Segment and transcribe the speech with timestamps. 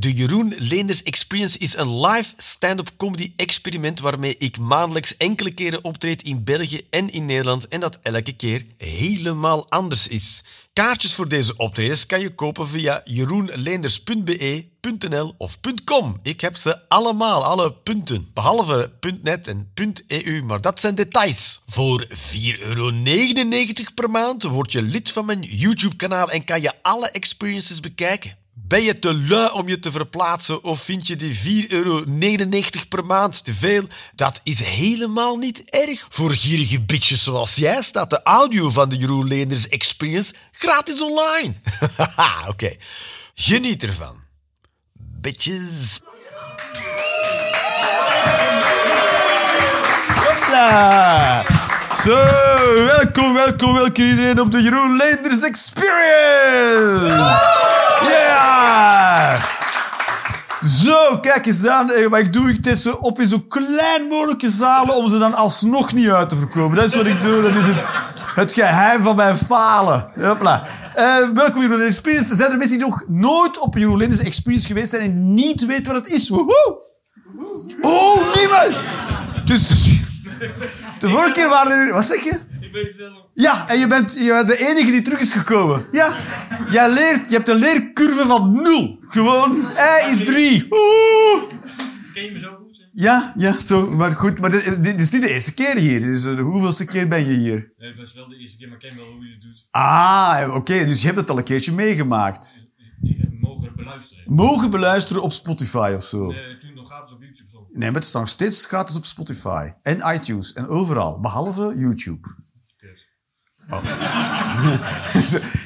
[0.00, 5.84] De Jeroen Leenders Experience is een live stand-up comedy experiment waarmee ik maandelijks enkele keren
[5.84, 10.44] optreed in België en in Nederland en dat elke keer helemaal anders is.
[10.72, 16.18] Kaartjes voor deze optredens kan je kopen via jeroenleenders.be.nl of .com.
[16.22, 18.30] Ik heb ze allemaal, alle punten.
[18.34, 18.92] Behalve
[19.22, 19.72] .net en
[20.06, 21.62] .eu, maar dat zijn details.
[21.66, 22.14] Voor 4,99
[22.58, 22.92] euro
[23.94, 28.37] per maand word je lid van mijn YouTube-kanaal en kan je alle experiences bekijken.
[28.66, 32.04] Ben je te lui om je te verplaatsen of vind je die 4,99 euro
[32.88, 33.84] per maand te veel?
[34.14, 36.06] Dat is helemaal niet erg.
[36.08, 41.54] Voor gierige bitches zoals jij staat de audio van de Jeroen Leenders Experience gratis online.
[41.96, 42.76] Haha, oké.
[43.34, 44.16] Geniet ervan.
[45.20, 46.00] Bitches.
[50.14, 51.57] Hopla.
[51.94, 52.14] Zo,
[52.84, 57.06] welkom, welkom, welkom iedereen op de Jeroen Leenders Experience.
[58.02, 59.36] Ja!
[60.64, 61.90] Zo, kijk eens aan.
[62.10, 65.92] Maar ik doe dit zo op in zo klein mogelijke zalen om ze dan alsnog
[65.92, 66.76] niet uit te verkopen.
[66.76, 67.42] Dat is wat ik doe.
[67.42, 67.84] Dat is het,
[68.34, 70.10] het geheim van mijn falen.
[70.20, 70.66] Hopla.
[70.94, 72.34] Eh, welkom Jeroen Leenders Experience.
[72.34, 75.92] Zijn er mensen die nog nooit op Jeroen Leenders Experience geweest zijn en niet weten
[75.92, 76.28] wat het is?
[76.28, 76.78] Woehoe!
[77.80, 78.76] Oh, niemand!
[79.44, 79.96] Dus...
[80.98, 81.92] De vorige keer waren er...
[81.92, 82.38] Wat zeg je?
[82.60, 83.30] Ik weet het wel.
[83.34, 85.86] Ja, en je bent, je bent de enige die terug is gekomen.
[85.92, 86.16] Ja.
[86.70, 88.98] Jij leert, je hebt een leercurve van nul.
[89.08, 90.66] Gewoon, hij is drie.
[90.70, 91.42] Oeh.
[92.14, 92.76] Ken je me zo goed?
[92.78, 92.84] hè?
[92.92, 93.90] Ja, ja, zo.
[93.90, 96.00] Maar goed, maar dit, dit is niet de eerste keer hier.
[96.00, 97.72] Dus eh, de hoeveelste keer ben je hier?
[97.78, 99.66] Nee, dat is wel de eerste keer, maar ik ken wel hoe je het doet.
[99.70, 100.84] Ah, oké.
[100.84, 102.66] dus je hebt het al een keertje meegemaakt.
[103.40, 104.24] Mogen beluisteren.
[104.26, 106.18] Mogen beluisteren op Spotify of zo.
[106.60, 107.67] Toen nog gratis op YouTube stond.
[107.78, 109.68] Nee, maar het staat nog steeds gratis op Spotify.
[109.82, 110.52] En iTunes.
[110.52, 111.20] En overal.
[111.20, 112.28] Behalve YouTube.
[112.76, 113.06] Kut.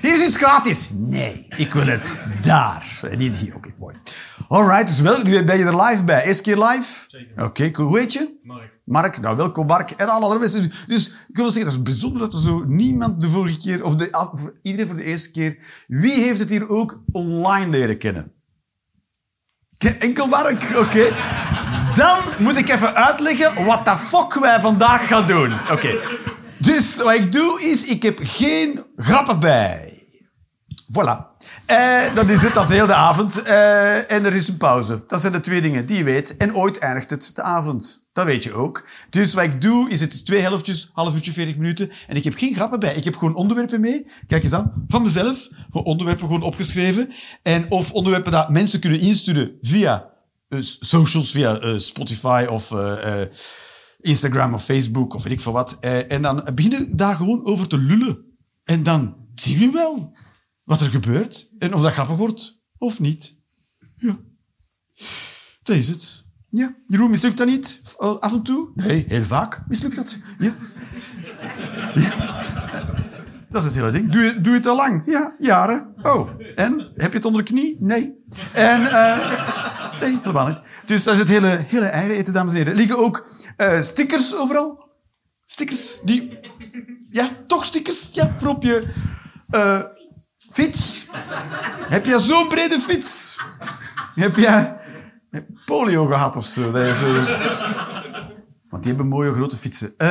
[0.02, 0.88] Hier is iets gratis.
[0.92, 3.00] Nee, ik wil het daar.
[3.02, 3.54] En niet hier.
[3.54, 3.96] Oké, mooi.
[4.48, 6.24] Alright, dus wel, nu ben je er live bij.
[6.24, 7.04] Eerste keer live?
[7.08, 7.44] Zeker.
[7.44, 7.88] Oké, cool.
[7.88, 8.38] Hoe heet je?
[8.42, 8.70] Mark.
[8.84, 9.20] Mark.
[9.20, 9.90] Nou, welkom Mark.
[9.90, 10.72] En alle andere mensen.
[10.86, 13.96] Dus ik wil zeggen, dat is bijzonder dat er zo niemand de vorige keer, of
[13.96, 18.32] de, ah, iedereen voor de eerste keer, wie heeft het hier ook online leren kennen?
[19.78, 21.12] Ke- Enkel Mark, oké.
[21.94, 25.52] Dan moet ik even uitleggen wat de fuck wij vandaag gaan doen.
[25.70, 26.00] Oké.
[26.58, 30.06] Dus wat ik doe is, ik heb geen grappen bij.
[30.68, 31.30] Voilà.
[31.66, 33.42] Eh, dat is het, is heel de avond.
[33.42, 35.04] Eh, en er is een pauze.
[35.06, 36.36] Dat zijn de twee dingen die je weet.
[36.36, 38.06] En ooit eindigt het de avond.
[38.12, 38.88] Dat weet je ook.
[39.10, 41.90] Dus wat ik doe, is het twee helftjes, half uurtje, 40 minuten.
[42.06, 42.94] En ik heb geen grappen bij.
[42.94, 44.06] Ik heb gewoon onderwerpen mee.
[44.26, 44.84] Kijk eens aan.
[44.88, 45.48] Van mezelf.
[45.70, 47.12] Onderwerpen gewoon opgeschreven.
[47.42, 50.11] En of onderwerpen dat mensen kunnen insturen via
[50.60, 53.28] socials, via eh, Spotify of eh, eh,
[54.00, 55.76] Instagram of Facebook of weet ik veel wat.
[55.80, 58.24] Eh, en dan beginnen daar gewoon over te lullen.
[58.64, 60.16] En dan zien we wel
[60.64, 61.50] wat er gebeurt.
[61.58, 63.40] En of dat grappig wordt of niet.
[63.96, 64.18] Ja.
[65.62, 66.24] Dat is het.
[66.48, 66.76] Ja.
[66.86, 67.80] Jeroen, mislukt dat niet?
[67.98, 68.70] Eh, Af en toe?
[68.74, 70.18] Nee, heel vaak mislukt dat.
[70.38, 70.54] Ja.
[71.94, 72.40] ja.
[73.48, 74.12] Dat is het hele ding.
[74.12, 75.02] Doe je, doe je het al lang?
[75.04, 75.94] Ja, jaren.
[76.02, 76.92] Oh, en?
[76.94, 77.76] Heb je het onder de knie?
[77.80, 78.12] Nee.
[78.52, 79.61] En, eh
[80.02, 80.60] nee, helemaal niet.
[80.86, 82.72] Dus dat is het hele, hele eigen eten, dames en heren.
[82.72, 84.90] Er liggen ook eh, stickers overal.
[85.44, 85.98] Stickers.
[86.04, 86.38] Die,
[87.10, 88.10] ja, toch stickers.
[88.12, 88.88] Ja, voor op je
[89.50, 89.80] eh,
[90.52, 91.06] fiets.
[91.88, 93.38] Heb jij zo'n brede fiets?
[94.14, 94.76] Heb jij
[95.64, 96.70] polio gehad of zo?
[96.70, 98.01] Dat je zo...
[98.72, 99.96] Want die hebben mooie grote fietsen.
[99.96, 100.08] Eh,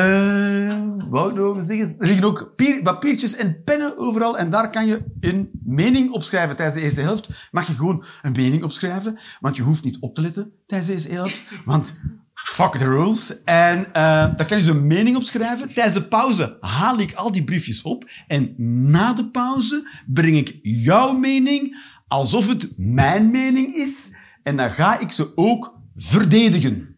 [1.09, 1.95] wou ik nog zeggen?
[1.99, 4.38] Er liggen ook pier- papiertjes en pennen overal.
[4.38, 7.29] En daar kan je een mening opschrijven tijdens de eerste helft.
[7.51, 9.17] Mag je gewoon een mening opschrijven.
[9.39, 11.41] Want je hoeft niet op te letten tijdens de eerste helft.
[11.66, 12.00] Want
[12.33, 13.44] fuck the rules.
[13.44, 15.73] En eh dan kan je zo'n mening opschrijven.
[15.73, 18.09] Tijdens de pauze haal ik al die briefjes op.
[18.27, 18.53] En
[18.91, 21.77] na de pauze breng ik jouw mening
[22.07, 24.11] alsof het mijn mening is.
[24.44, 26.91] En dan ga ik ze ook verdedigen.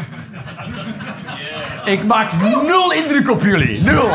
[1.94, 3.82] Ik maak nul indruk op jullie.
[3.82, 4.10] Nul.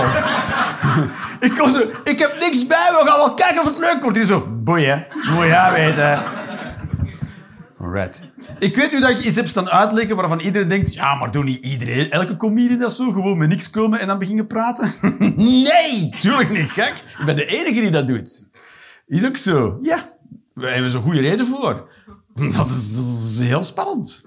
[1.39, 1.69] ik, kom
[2.03, 4.15] ik heb niks bij, we gaan wel kijken of het leuk wordt.
[4.15, 5.07] Die zo, boeien.
[5.35, 6.23] Boeien, weten.
[7.79, 8.23] Alright.
[8.59, 10.93] Ik weet nu dat ik iets heb staan uitleggen waarvan iedereen denkt...
[10.93, 12.09] Ja, maar doe niet iedereen.
[12.09, 13.11] Elke comedian dat zo.
[13.11, 14.93] Gewoon met niks komen en dan beginnen praten.
[15.35, 17.03] nee, tuurlijk niet, gek.
[17.19, 18.47] Ik ben de enige die dat doet.
[19.07, 19.79] Is ook zo.
[19.81, 20.13] Ja.
[20.53, 21.89] Wij hebben zo'n goede reden voor.
[22.57, 24.25] Dat is heel spannend.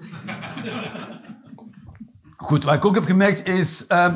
[2.41, 4.13] Goed, wat ik ook heb gemerkt is eh,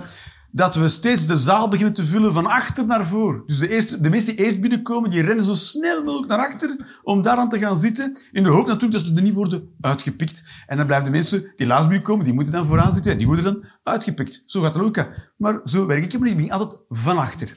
[0.51, 3.43] dat we steeds de zaal beginnen te vullen van achter naar voor.
[3.45, 6.99] Dus de, eerste, de mensen die eerst binnenkomen, die rennen zo snel mogelijk naar achter
[7.03, 8.17] om daaraan te gaan zitten.
[8.31, 10.43] In de hoop natuurlijk dat ze er niet worden uitgepikt.
[10.67, 13.27] En dan blijven de mensen die laatst binnenkomen, die moeten dan vooraan zitten en die
[13.27, 14.43] worden dan uitgepikt.
[14.45, 15.07] Zo gaat het ook.
[15.37, 16.31] Maar zo werk ik maar niet.
[16.31, 17.49] Ik begin altijd van achter.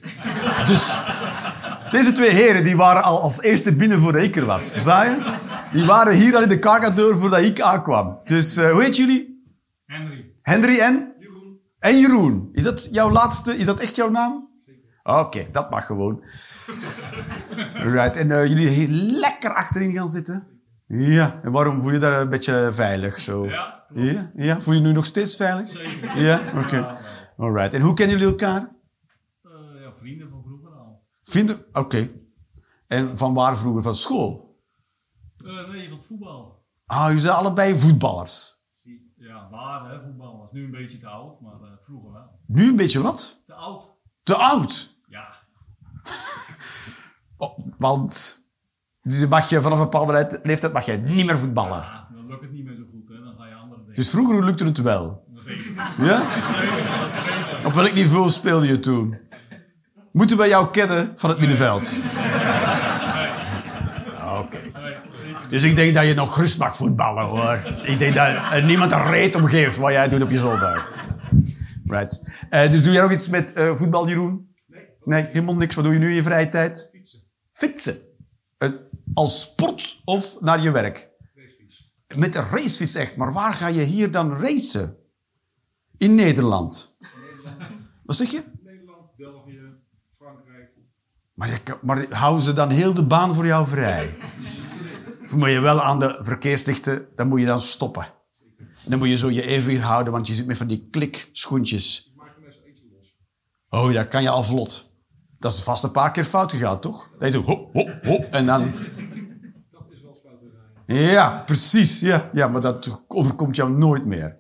[0.67, 0.97] Dus
[1.91, 4.81] Deze twee heren die waren al als eerste binnen voordat ik er was.
[4.81, 5.35] Sta je?
[5.73, 8.19] Die waren hier al in de kakadeur voordat ik aankwam.
[8.25, 9.45] Dus eh, hoe heet jullie?
[9.85, 10.35] Henry.
[10.47, 11.15] Henry en?
[11.79, 12.49] En Jeroen.
[12.53, 13.57] Is dat jouw laatste?
[13.57, 14.49] Is dat echt jouw naam?
[15.03, 16.25] Oké, dat mag gewoon.
[17.97, 18.17] Right.
[18.17, 18.89] En eh, jullie hier
[19.21, 20.47] lekker achterin gaan zitten?
[20.87, 21.41] Ja.
[21.43, 23.21] En waarom voel je daar een beetje veilig?
[23.21, 23.47] Zo?
[23.47, 24.31] Ja, Ja?
[24.35, 24.61] ja?
[24.61, 25.69] Voel je nu nog steeds veilig?
[25.69, 26.19] zeker.
[26.21, 26.41] Ja?
[26.65, 26.97] Oké.
[27.37, 27.75] Alright.
[27.75, 28.61] En hoe kennen jullie elkaar?
[29.43, 29.51] Eh,
[29.83, 31.03] ja, vrienden van vroeger al.
[31.23, 31.65] Vinden?
[31.73, 32.11] Oké.
[32.87, 33.83] En van waar vroeger?
[33.83, 34.59] Van school?
[35.45, 36.65] Eh, nee, van voetbal.
[36.87, 38.55] Ah, jullie zijn allebei voetballers.
[39.17, 39.99] Ja, waar hè,
[40.57, 42.41] nu een beetje te oud, maar eh, vroeger wel.
[42.47, 43.43] Nu een beetje wat?
[43.47, 43.91] Te oud?
[44.23, 44.97] Te oud.
[45.09, 45.29] Ja.
[47.39, 48.39] Oh, want
[49.03, 51.79] dus mag je vanaf een bepaalde leeftijd mag je niet meer voetballen.
[51.79, 52.09] ja.
[52.15, 53.25] Dan lukt het niet meer zo goed, hè.
[53.25, 53.95] Dan ga je andere dingen.
[53.95, 55.25] Dus vroeger lukte het wel.
[55.35, 55.73] Zeker.
[55.99, 56.23] Ja?
[57.65, 59.19] Op welk niveau speelde je toen?
[60.13, 61.95] Moeten wij jou kennen van het middenveld
[64.41, 64.59] Oké.
[64.59, 65.41] Nee, zeker.
[65.57, 67.73] Dus ik denk dat je nog gerust mag voetballen, hoor.
[67.83, 70.93] Ik denk dat er niemand een reet om geeft wat jij doet op je zondag.
[71.87, 72.37] Right.
[72.51, 74.55] Eh, dus doe jij nog iets met eh, voetbal, Jeroen?
[74.67, 74.87] Nee.
[75.05, 75.75] Nee, helemaal niks.
[75.75, 76.89] Wat doe je nu in je vrije tijd?
[76.93, 77.21] Fietsen.
[77.53, 77.99] Fietsen?
[78.59, 78.71] Eh,
[79.15, 81.09] als sport of naar je werk?
[81.35, 81.93] Racefiets.
[82.17, 83.17] Met een racefiets echt.
[83.17, 84.97] Maar waar ga je hier dan racen?
[85.99, 86.97] In Nederland.
[88.05, 88.43] Wat zeg je?
[88.65, 89.61] Nederland, België,
[90.19, 90.69] Frankrijk.
[91.35, 94.15] Maar, je kan- maar houden ze dan heel de baan voor jou vrij?
[95.35, 98.07] Moet je wel aan de verkeerslichten, dan moet je dan stoppen.
[98.59, 102.15] En dan moet je zo je evenwicht houden, want je zit met van die klikschoentjes.
[103.69, 104.95] Oh, dat kan je al vlot.
[105.39, 107.11] Dat is vast een paar keer fout gegaan, toch?
[107.19, 108.65] Dat je zo, ho, ho, ho, en dan...
[109.89, 110.03] Is
[110.87, 110.97] wel.
[110.97, 112.01] Ja, precies.
[112.01, 114.39] Ja, ja, maar dat overkomt jou nooit meer.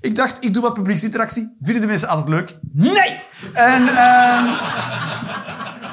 [0.00, 1.56] Ik dacht, ik doe wat publieksinteractie.
[1.60, 2.58] Vinden de mensen altijd leuk?
[2.72, 3.20] Nee!
[3.52, 5.03] En, ehm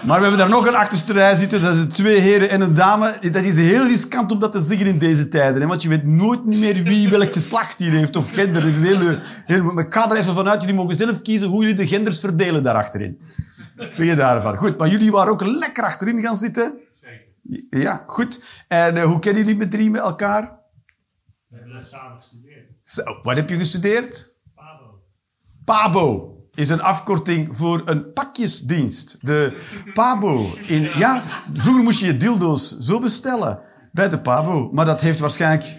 [0.06, 1.62] maar we hebben daar nog een achterste rij zitten.
[1.62, 3.18] Dat zijn twee heren en een dame.
[3.32, 5.62] Dat is heel riskant om dat te zeggen in deze tijden.
[5.62, 5.68] Hè?
[5.68, 8.62] Want je weet nooit meer wie welk geslacht hier heeft of gender.
[8.62, 10.62] Dat is heel, heel, maar ik ga er even vanuit.
[10.62, 13.22] Jullie mogen zelf kiezen hoe jullie de genders verdelen daar achterin.
[13.76, 14.58] Wat vind je daarvan?
[14.58, 16.74] Goed, maar jullie waren ook lekker achterin gaan zitten.
[17.02, 17.80] Zeker.
[17.82, 18.44] Ja, goed.
[18.68, 20.60] En eh, hoe kennen jullie met drie met elkaar?
[21.48, 22.70] We hebben samen gestudeerd.
[22.84, 24.34] Zo, wat heb je gestudeerd?
[24.56, 25.00] Pabo.
[25.66, 29.18] PABO is een afkorting voor een pakjesdienst.
[29.26, 29.62] De
[29.94, 30.46] PABO.
[30.68, 31.22] In, ja,
[31.54, 33.60] vroeger moest je je dildo's zo bestellen
[33.92, 34.70] bij de PABO.
[34.72, 35.76] Maar dat heeft waarschijnlijk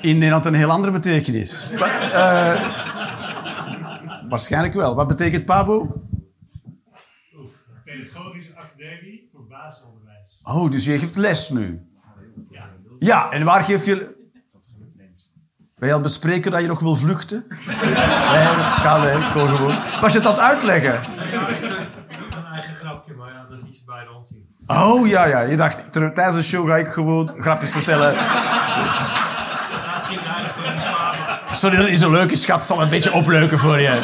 [0.00, 1.66] in Nederland een heel andere betekenis.
[1.78, 2.82] Pa- eh,
[4.28, 4.94] waarschijnlijk wel.
[4.94, 6.02] Wat betekent PABO?
[7.84, 10.40] Pedagogische Academie voor Basisonderwijs.
[10.42, 11.80] Oh, dus je geeft les nu.
[12.50, 12.70] Ja.
[12.98, 14.13] Ja, en waar geef je...
[15.84, 17.44] Ben je al bespreken dat je nog wil vluchten?
[17.48, 18.46] Nee,
[18.82, 19.74] kan nee, ik kon gewoon.
[20.00, 20.94] Was je aan het uitleggen?
[20.94, 21.00] Ik
[22.08, 24.46] heb een eigen grapje, maar ja, dat is niet zo bij de zien.
[24.66, 25.40] Oh, ja, ja.
[25.40, 28.14] Je dacht, tijdens de show ga ik gewoon grapjes vertellen.
[31.50, 32.64] Sorry, dat is een leuke schat.
[32.64, 34.00] Zal een beetje opleuken voor je.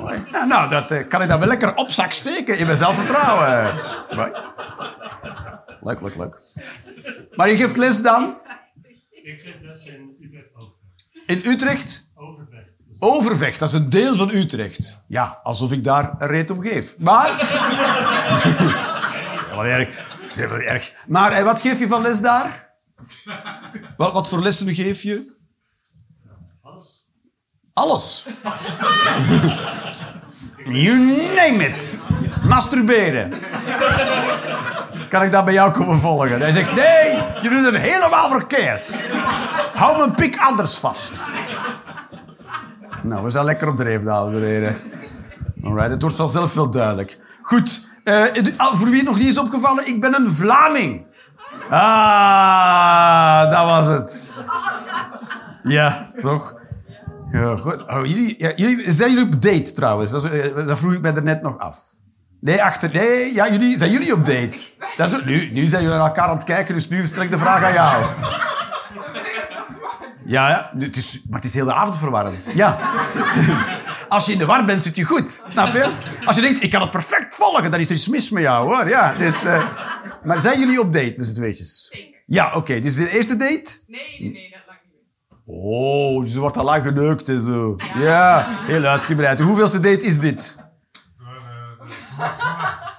[0.00, 0.24] Mooi.
[0.32, 3.74] Ja, nou, dat, eh, kan ik dat wel lekker op zak steken in mijn zelfvertrouwen.
[4.10, 4.30] Mooi.
[5.80, 6.36] Leuk, leuk, leuk.
[7.34, 8.42] Maar je geeft les dan
[9.24, 11.08] Ik geef les in Utrecht Overvecht.
[11.26, 12.10] in Utrecht?
[12.14, 12.68] Overvecht.
[12.98, 15.04] Overvecht, dat is een deel van Utrecht.
[15.08, 16.98] Ja, alsof ik daar een reet om geef.
[16.98, 17.30] Maar...
[19.50, 20.08] Wel erg.
[20.20, 20.92] Dat is wel erg.
[21.06, 22.72] Maar eh, wat geef je van les daar?
[23.96, 25.32] Wat, wat voor lessen geef je?
[26.62, 27.06] alles.
[27.72, 28.26] Alles.
[30.64, 30.98] You
[31.34, 31.98] name it.
[32.42, 33.32] Masturberen.
[35.08, 36.40] Kan ik dat bij jou komen volgen?
[36.40, 37.13] Hij zegt, nee,
[37.44, 38.98] je doet het helemaal verkeerd.
[39.74, 41.32] Hou mijn pik anders vast.
[43.02, 44.76] Nou, we zijn lekker op dreef, dames en heren.
[45.64, 47.18] Alright, het wordt vanzelf wel duidelijk.
[47.42, 48.22] Goed, eh,
[48.56, 51.06] ah, voor wie het nog niet is opgevallen, ik ben een Vlaming.
[51.70, 54.34] Ah, dat was het.
[55.62, 56.54] Ja, toch?
[57.32, 57.86] Ja, goed.
[57.86, 58.52] Oh, jullie, ja,
[58.92, 60.10] zijn jullie op date trouwens?
[60.10, 61.78] Dat, eh, dat vroeg ik mij er net nog af.
[62.44, 62.90] Nee, achter.
[62.92, 64.62] Nee, ja, jullie, zijn jullie op date?
[64.96, 67.30] Dat is, nu, nu zijn jullie naar elkaar aan het kijken, dus nu stel ik
[67.30, 68.04] de vraag aan jou.
[70.26, 72.50] Ja, ja het is, maar het is heel de avond verwarrend.
[72.54, 72.78] Ja.
[74.08, 75.42] Als je in de war bent, zit je goed.
[75.46, 75.92] Snap je?
[76.24, 78.74] Als je denkt, ik kan het perfect volgen, dan is er iets mis met jou,
[78.74, 78.88] hoor.
[78.88, 79.68] Ja, dus, eh,
[80.22, 81.88] maar zijn jullie op date met z'n tweetjes?
[81.90, 82.22] Zeker.
[82.26, 82.80] Ja, oké.
[82.80, 83.78] dus de eerste date?
[83.86, 85.02] Nee, nee, nee, dat lang niet.
[85.44, 87.76] Oh, dus er wordt al lang geneukt en zo.
[87.98, 89.40] Ja, heel uitgebreid.
[89.40, 90.63] Hoeveelste date is dit?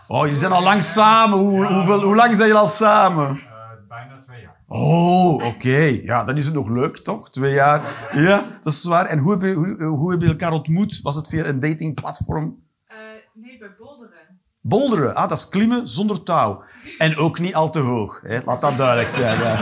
[0.07, 1.37] Oh, jullie zijn al lang samen.
[1.39, 3.39] Hoe, hoeveel, hoe lang zijn jullie al samen?
[3.87, 4.55] bijna twee jaar.
[4.67, 5.99] Oh, oké.
[6.03, 7.29] Ja, dan is het nog leuk, toch?
[7.29, 7.81] Twee jaar.
[8.13, 9.05] Ja, dat is waar.
[9.05, 10.99] En hoe heb je, hoe, hoe heb je elkaar ontmoet?
[11.01, 12.55] Was het via een datingplatform?
[12.85, 12.97] Eh,
[13.33, 14.13] Nee, bij Bolderen.
[14.61, 16.63] Bolderen, ah, dat is klimmen zonder touw.
[16.97, 18.21] En ook niet al te hoog.
[18.23, 18.39] Hè?
[18.45, 19.39] Laat dat duidelijk zijn.
[19.39, 19.57] ja.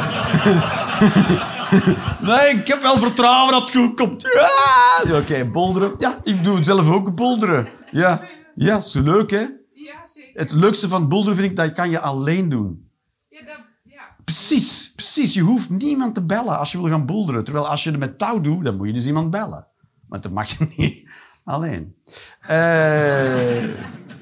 [2.27, 4.21] nee, ik heb wel vertrouwen dat het goed komt.
[4.21, 5.17] Ja!
[5.17, 5.93] Oké, bolderen.
[5.97, 7.67] Ja, ik doe zelf ook bolderen.
[7.91, 8.21] Ja,
[8.55, 9.45] ja is leuk, hè?
[9.73, 10.39] Ja, zeker.
[10.41, 12.89] Het leukste van bolderen vind ik dat kan je alleen doen.
[13.29, 14.01] Ja, dat, ja.
[14.23, 15.33] Precies, precies.
[15.33, 17.43] Je hoeft niemand te bellen als je wil gaan bolderen.
[17.43, 19.67] Terwijl als je het met touw doet, dan moet je dus iemand bellen.
[20.07, 21.09] Maar dat mag je niet
[21.43, 21.95] alleen.
[22.39, 23.63] Eh,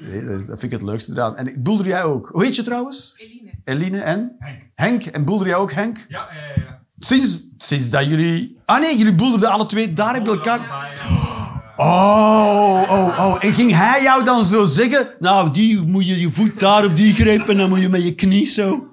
[0.00, 1.36] nee, dat vind ik het leukste gedaan.
[1.36, 2.28] En boelder jij ook?
[2.32, 3.14] Hoe heet je trouwens?
[3.16, 3.50] Eline.
[3.64, 4.36] Eline en?
[4.38, 4.70] Henk.
[4.74, 5.04] Henk.
[5.04, 6.04] En boelder jij ook, Henk?
[6.08, 6.82] Ja, ja, ja.
[6.98, 8.60] Sinds, sinds dat jullie...
[8.64, 10.60] Ah nee, jullie boelderden alle twee daar je elkaar...
[10.60, 11.41] Ja,
[11.76, 13.36] Oh, oh, oh.
[13.40, 15.08] En ging hij jou dan zo zeggen...
[15.18, 18.04] Nou, die moet je je voet daar op die greep en dan moet je met
[18.04, 18.86] je knie zo...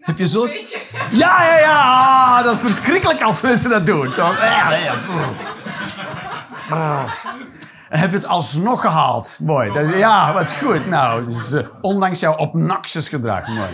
[0.00, 0.46] Heb je zo...
[1.10, 1.82] Ja, ja, ja.
[1.82, 4.14] Ah, dat is verschrikkelijk als mensen dat doen.
[4.14, 4.40] Toch?
[4.40, 4.94] Ja, ja.
[6.70, 7.12] Ah.
[7.88, 9.38] En heb je het alsnog gehaald.
[9.42, 9.72] Mooi.
[9.72, 10.86] Dat, ja, wat goed.
[10.86, 13.48] Nou, dus, eh, ondanks jouw obnoxious gedrag.
[13.48, 13.68] Mooi.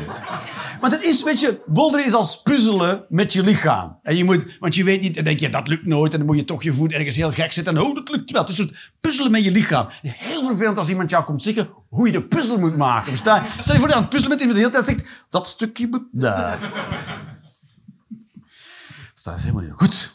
[0.80, 3.98] Maar dat is, weet je, boulderen is als puzzelen met je lichaam.
[4.02, 6.12] En je moet, want je weet niet, dan denk je, dat lukt nooit.
[6.12, 7.76] En dan moet je toch je voet ergens heel gek zetten.
[7.76, 8.40] En oh, dat lukt wel.
[8.40, 9.88] Het is een puzzelen met je lichaam.
[10.02, 13.16] Heel vervelend als iemand jou komt zeggen hoe je de puzzel moet maken.
[13.16, 15.26] Stel je voor dat je aan het puzzelen bent en iemand de hele tijd zegt,
[15.30, 16.58] dat stukje moet daar.
[19.24, 20.14] Dat is helemaal niet goed.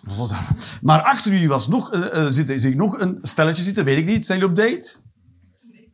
[0.82, 4.26] Maar achter jullie was nog, eh, zit, ik nog een stelletje zitten, weet ik niet.
[4.26, 4.96] Zijn jullie op date?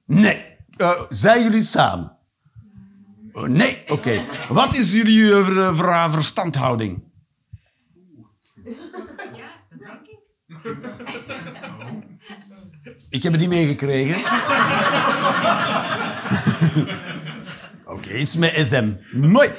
[0.06, 0.46] Nee.
[0.78, 2.12] Eh, zijn jullie samen?
[3.34, 4.22] Nee, oké.
[4.50, 7.04] Wat is jullie eh, ver- ver- verstandhouding?
[13.10, 14.16] Ik heb het niet meegekregen.
[17.96, 18.92] Oké, iets met SM.
[19.12, 19.50] Mooi.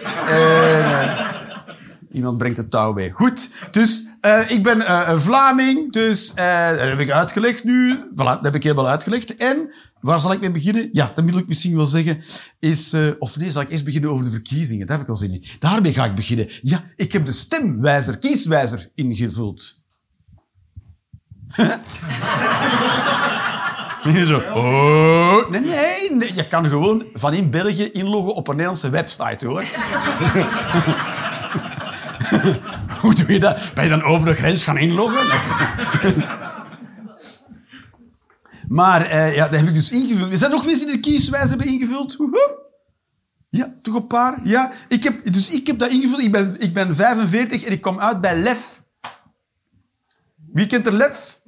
[2.12, 3.10] Iemand brengt het touw bij.
[3.14, 7.98] Goed, dus eh, ik ben eh, een Vlaming, dus eh, dat heb ik uitgelegd nu.
[8.12, 9.36] Voilà, dat heb ik helemaal uitgelegd.
[9.36, 10.88] En waar zal ik mee beginnen?
[10.92, 12.22] Ja, dat wil ik misschien wel zeggen.
[12.58, 14.86] Is, of nee, zal ik eerst beginnen over de verkiezingen?
[14.86, 15.44] Daar heb ik wel zin in.
[15.58, 16.48] Daarmee ga ik beginnen.
[16.60, 19.80] Ja, ik heb de stemwijzer, kieswijzer ingevuld.
[24.04, 24.38] Nee, zo.
[24.54, 26.34] Oh, nee, nee, nee.
[26.34, 29.64] Je kan gewoon van in België inloggen op een Nederlandse website, hoor.
[33.00, 33.74] Hoe doe je dat?
[33.74, 35.26] Ben je dan over de grens gaan inloggen?
[38.78, 40.30] maar eh, ja, dat heb ik dus ingevuld.
[40.30, 42.16] Er zijn nog mensen die de kieswijze hebben ingevuld.
[43.48, 44.40] Ja, toch een paar?
[44.42, 46.22] Ja, ik heb, dus ik heb dat ingevuld.
[46.22, 48.82] Ik ben, ik ben 45 en ik kom uit bij LEF.
[50.52, 51.40] Wie kent er LEF?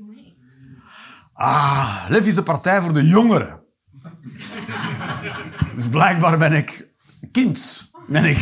[1.33, 3.61] Ah, LEF is de partij voor de jongeren.
[5.75, 6.89] Dus blijkbaar ben ik
[7.33, 7.91] kind.
[8.09, 8.39] Ben ik.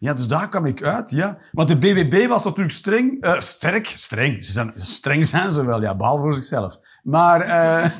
[0.00, 1.38] Ja, dus daar kwam ik uit, ja.
[1.52, 3.22] Want de BBB was natuurlijk streng.
[3.22, 4.44] eh, sterk, streng.
[4.44, 6.78] Ze zijn, streng zijn ze wel, ja, behalve voor zichzelf.
[7.02, 7.40] Maar...
[7.40, 7.90] eh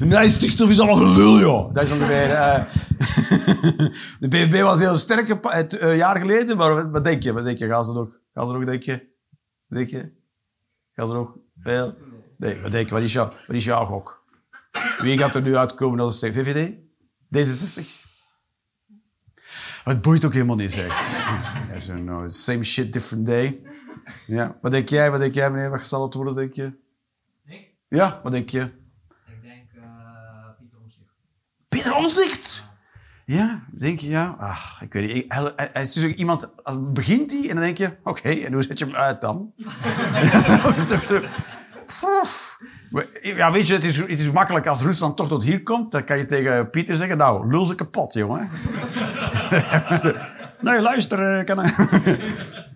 [0.10, 1.74] nee, stikstof is allemaal gelul, joh.
[1.74, 2.30] Dat is ongeveer...
[2.30, 2.64] eh
[4.20, 7.32] de BBB was heel sterk een jaar geleden, maar wat, wat denk je?
[7.32, 7.66] Wat denk je?
[7.68, 8.08] Gaan ze nog...
[8.34, 9.08] Gaan ze nog, denk je?
[9.68, 10.12] Denk je?
[10.94, 11.94] Gaan ze nog veel?
[12.36, 12.94] Nee, wat denk je?
[12.94, 14.24] Wat is, jou, wat is jouw gok?
[14.98, 16.72] Wie gaat er nu uitkomen als de VVD?
[17.36, 18.05] D66?
[19.86, 21.16] Het boeit ook helemaal niet, zegt.
[21.72, 23.60] Ja, zo, no, same shit, different day.
[24.26, 24.58] Ja.
[24.62, 25.10] Wat denk jij?
[25.10, 25.70] Wat denk jij, meneer?
[25.70, 26.72] Wat zal het worden, denk je?
[27.46, 27.70] Ik?
[27.88, 28.60] Ja, wat denk je?
[29.26, 29.82] Ik denk eh
[30.58, 31.12] Pieter Omtzigt.
[31.68, 32.66] Peter Omzicht!
[33.24, 34.34] Ja, denk je ja?
[34.38, 35.32] Ach, ik weet niet.
[35.32, 38.28] Hij, hij- hij is dus ook iemand, als, begint hij en dan denk je, oké,
[38.28, 39.52] en hoe zet je hem uit dan?
[43.22, 46.04] Ja, weet je, het is, het is makkelijk als Rusland toch tot hier komt, dan
[46.04, 48.50] kan je tegen Pieter zeggen, nou, lul ze kapot, jongen.
[50.60, 51.58] nee, luister, eh, kan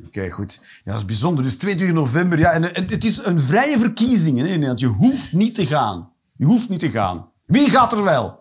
[0.07, 0.61] Oké, goed.
[0.85, 1.45] Ja, dat is bijzonder.
[1.45, 4.81] Dus 22 november, ja, en, het is een vrije verkiezing in Nederland.
[4.81, 6.13] Je hoeft niet te gaan.
[6.37, 7.31] Je hoeft niet te gaan.
[7.47, 8.41] Wie gaat er wel?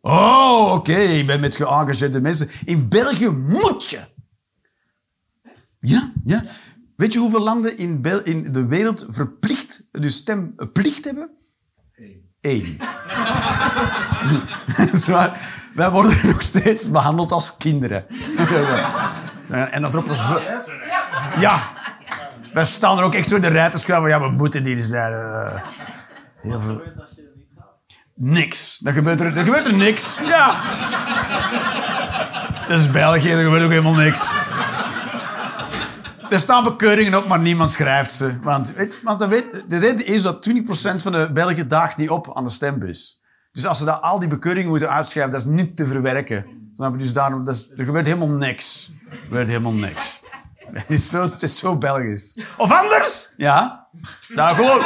[0.00, 2.48] Oh, oké, ik ben met geëngageerde mensen.
[2.64, 4.00] In België moet je.
[5.80, 6.44] Ja, ja.
[6.96, 11.30] Weet je hoeveel landen in, Bel in de wereld verplicht, dus stemplicht hebben?
[12.40, 12.78] Eén.
[14.76, 15.40] Dat is waar.
[15.74, 18.06] Wij worden nog steeds behandeld als kinderen.
[19.70, 20.40] en dat is op een zo...
[21.38, 21.62] Ja.
[22.52, 24.10] Wij staan er ook echt zo in de rij te schuiven.
[24.10, 25.12] Ja, we moeten hier zijn.
[25.12, 25.62] eh.
[26.42, 26.82] Heel veel...
[28.16, 28.78] Niks.
[28.78, 30.20] Dan gebeurt er, dan gebeurt er niks.
[30.24, 30.60] Ja.
[32.68, 34.30] Dat is België, er gebeurt ook helemaal niks.
[36.30, 38.38] Er staan bekeuringen op, maar niemand schrijft ze.
[38.42, 40.52] Want, want weet, de reden is dat 20%
[40.94, 43.22] van de Belgen daagt niet op aan de stembus.
[43.52, 46.44] Dus als ze daar al die bekeuringen moeten uitschrijven, dat is niet te verwerken.
[46.96, 48.92] Dus daarom, dat is, er gebeurt helemaal niks.
[49.10, 50.22] Er gebeurt helemaal niks.
[50.58, 52.38] Het is zo, het is zo Belgisch.
[52.56, 53.32] Of anders?
[53.36, 53.86] Ja.
[54.28, 54.82] Nou, gewoon...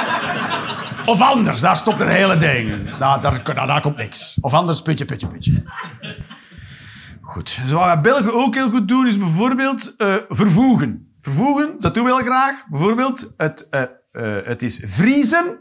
[1.07, 2.78] Of anders, daar stopt het hele ding.
[2.78, 4.38] Dus daar, daar, daar, daar komt niks.
[4.40, 5.62] Of anders, puntje, puntje, puntje.
[7.21, 7.59] Goed.
[7.62, 11.08] Dus wat wij Belgen ook heel goed doen, is bijvoorbeeld eh, vervoegen.
[11.79, 12.67] Dat doen we heel graag.
[12.69, 13.89] Bijvoorbeeld, het, eh, eh,
[14.47, 15.61] het is vriezen.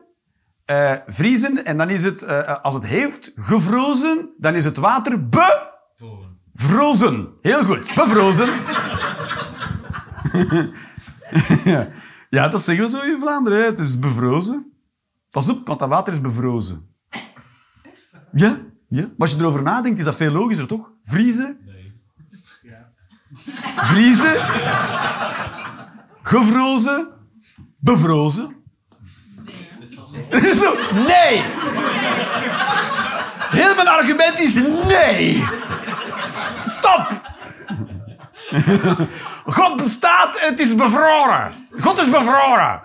[0.66, 2.28] Eh, vriezen, en dan is het,
[2.62, 5.30] als het heeft gevrozen, dan is het water
[6.54, 7.30] bevrozen.
[7.42, 8.50] Heel goed, bevrozen.
[11.64, 11.90] ja.
[12.38, 13.60] ja, dat zeggen we zo in Vlaanderen.
[13.60, 13.66] Hè.
[13.66, 14.72] Het is bevrozen.
[15.32, 16.96] Pas op, want dat water is bevrozen.
[18.32, 18.58] Ja,
[18.90, 19.02] ja.
[19.02, 20.92] Maar als je erover nadenkt, is dat veel logischer, toch?
[21.04, 21.58] Vriezen.
[23.76, 24.36] Vriezen.
[26.28, 27.08] Gevrozen.
[27.78, 28.56] Bevrozen.
[30.32, 31.42] Zo, nee!
[33.50, 34.54] Heel mijn argument is
[34.88, 35.44] nee!
[36.60, 37.22] Stop!
[39.46, 41.52] God bestaat en het is bevroren.
[41.80, 42.82] God is bevroren.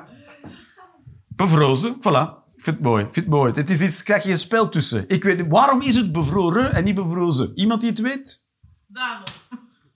[1.29, 2.41] Bevrozen, voilà.
[2.57, 3.53] Ik vind het mooi, ik vind het mooi.
[3.53, 5.05] Het is iets, krijg je een spel tussen.
[5.09, 7.53] Ik weet waarom is het bevroren en niet bevrozen?
[7.55, 8.49] Iemand die het weet?
[8.87, 9.25] Daarom.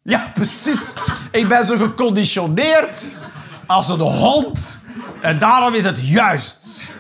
[0.02, 0.92] Ja, precies.
[1.30, 3.18] Ik ben zo geconditioneerd
[3.66, 4.80] als een hond.
[5.20, 6.90] En daarom is het juist.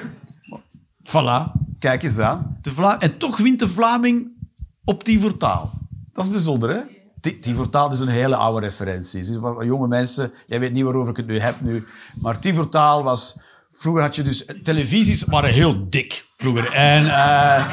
[1.02, 2.58] Voilà, kijk eens aan.
[2.62, 4.28] De Vla en toch wint de Vlaming
[4.84, 5.72] op die vertaal.
[6.12, 6.80] Dat is bijzonder, hè?
[7.20, 9.40] Die, die vertaal is een hele oude referentie.
[9.60, 11.86] Jonge mensen, jij weet niet waarover ik het nu heb nu.
[12.20, 13.40] Maar die vertaal was...
[13.70, 14.44] Vroeger had je dus...
[14.62, 16.72] Televisies waren heel dik, vroeger.
[16.72, 17.06] En...
[17.06, 17.64] eh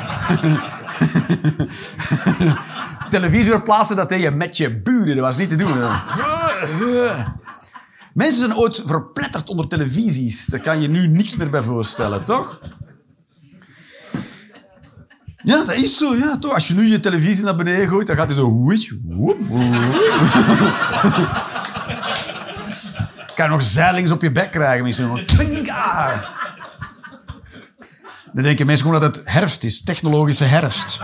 [3.09, 5.15] televisie plaatsen, dat deed je met je buren.
[5.15, 5.91] Dat was niet te doen.
[8.13, 10.45] Mensen zijn ooit verpletterd onder televisies.
[10.45, 12.59] Daar kan je nu niks meer bij voorstellen, toch?
[15.43, 16.53] Ja, dat is zo, ja, toch.
[16.53, 18.49] Als je nu je televisie naar beneden gooit, dan gaat hij zo...
[18.49, 19.37] woep,
[23.35, 25.29] kan nog zeilings op je bek krijgen, misschien.
[25.69, 26.21] Ah.
[28.33, 29.83] Dan denken mensen gewoon dat het herfst is.
[29.83, 30.99] Technologische herfst.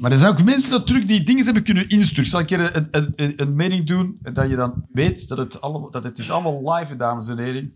[0.00, 2.30] Maar er zijn ook mensen natuurlijk die dingen hebben kunnen insturen.
[2.30, 6.04] Zal ik een, een, een, mening doen dat je dan weet dat het, allemaal, dat
[6.04, 7.72] het is allemaal live dames en heren.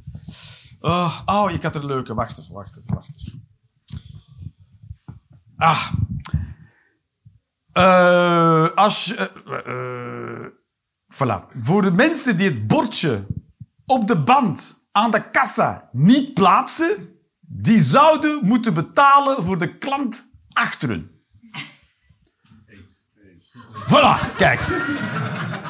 [0.81, 2.15] Oh, oh, ik had er leuke.
[2.15, 3.47] Wacht even, wacht even.
[5.57, 5.93] Ah.
[7.73, 9.27] Eh, als eh,
[11.15, 11.57] voilà.
[11.57, 13.27] Voor de mensen die het bordje
[13.87, 17.09] op de band aan de kassa niet plaatsen,
[17.41, 21.12] die zouden moeten betalen voor de klant achteren.
[23.87, 24.61] Voilà, kijk.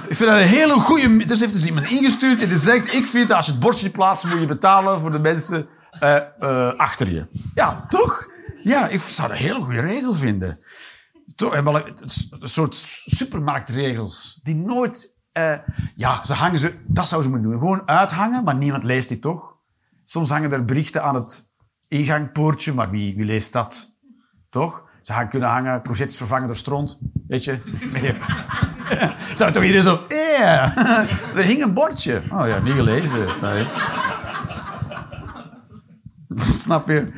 [0.08, 1.24] Ik vind dat een hele goede...
[1.24, 2.94] Dus heeft dus iemand ingestuurd en die zegt...
[2.94, 6.16] Ik vind dat als je het bordje plaatst, moet je betalen voor de mensen eh,
[6.38, 7.26] eh, achter je.
[7.54, 8.30] Ja, toch?
[8.62, 10.58] Ja, ik zou dat een hele goede regel vinden.
[11.34, 15.16] Toch, wel een, soort supermarktregels die nooit...
[15.32, 15.58] eh,
[15.96, 16.82] ja, ze hangen ze...
[16.86, 17.68] Dat zouden ze moeten doen.
[17.68, 19.56] Gewoon uithangen, maar niemand leest die toch?
[20.04, 21.50] Soms hangen er berichten aan het
[21.88, 23.96] ingangpoortje, maar wie, wie leest dat?
[24.50, 24.90] Toch?
[25.02, 27.00] Ze gaan kunnen hangen, courgettes vervangen door stront.
[27.32, 27.58] Weet je?
[29.34, 30.04] Zou toch iedereen zo...
[30.08, 30.76] Yeah.
[31.36, 32.22] er hing een bordje.
[32.30, 33.32] Oh ja, niet gelezen.
[36.34, 37.12] Snap je?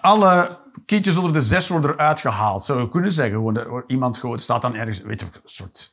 [0.00, 2.64] Alle kindjes onder de zes worden eruit gehaald.
[2.64, 3.34] Zou je kunnen zeggen.
[3.34, 5.00] Gewoon, iemand gewoon, staat dan ergens...
[5.00, 5.92] Weet je, een soort...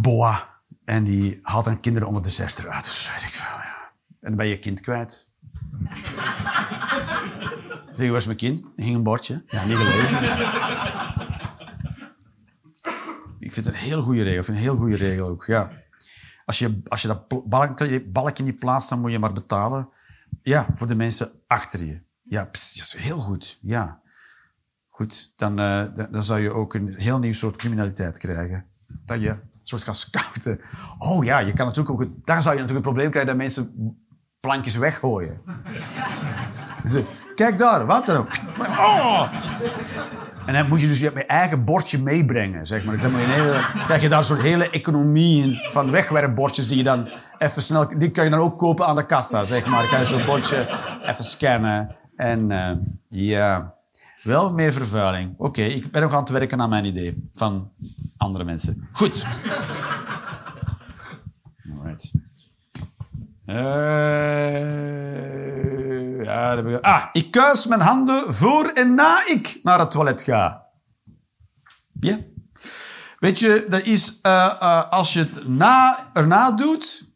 [0.00, 0.48] Boa.
[0.84, 2.84] En die haalt dan kinderen onder de zes eruit.
[2.84, 3.90] Dus weet ik veel, ja.
[4.20, 5.30] En dan ben je kind kwijt.
[7.94, 8.60] Zeg waar is mijn kind?
[8.60, 9.42] Er hing een bordje.
[9.46, 11.37] Ja, niet gelezen.
[13.48, 14.38] Ik vind het een heel goede regel.
[14.38, 15.70] Ik vind een heel goede regel ook, ja.
[16.44, 17.28] Als je, als je dat
[18.12, 19.88] balkje, niet plaatst, dan moet je maar betalen.
[20.42, 22.00] Ja, voor de mensen achter je.
[22.22, 23.58] Ja, pst, heel goed.
[23.62, 24.00] Ja.
[24.88, 28.64] Goed, dan, eh, dan, dan zou je ook een heel nieuw soort criminaliteit krijgen.
[29.04, 30.60] Dat je een soort gaat scouten.
[30.98, 32.08] Oh ja, je kan natuurlijk ook...
[32.24, 33.96] Daar zou je natuurlijk een probleem krijgen dat mensen
[34.40, 35.40] plankjes weggooien.
[36.84, 38.30] Ze, kijk daar, wat dan ook.
[38.58, 39.32] Oh.
[40.48, 42.98] En dan moet je dus je eigen bordje meebrengen, zeg maar.
[43.00, 47.08] Dan je krijg je daar een soort hele economie van wegwerpbordjes die je dan
[47.38, 47.98] even snel...
[47.98, 49.80] Die kan je dan ook kopen aan de kassa, zeg maar.
[49.80, 50.68] Dan kan je zo'n bordje
[51.04, 51.96] even scannen.
[52.16, 52.76] En eh,
[53.08, 53.74] ja,
[54.22, 55.34] wel meer vervuiling.
[55.36, 57.70] Oké, ik ben nog aan het werken aan mijn idee van
[58.16, 58.88] andere mensen.
[58.92, 59.26] Goed.
[61.76, 62.10] Alright.
[63.48, 63.56] Eh,
[66.24, 66.82] ja, dat.
[66.82, 70.66] Ah, ik kuis mijn handen voor en na ik naar het toilet ga.
[72.00, 72.18] Ja.
[73.18, 77.06] Weet je, dat is eh, eh, als je het na, erna doet,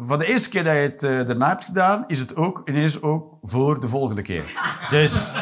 [0.00, 3.02] van de eerste keer dat je het eh, erna hebt gedaan, is het ook ineens
[3.02, 4.44] ook voor de volgende keer.
[4.90, 5.36] Dus.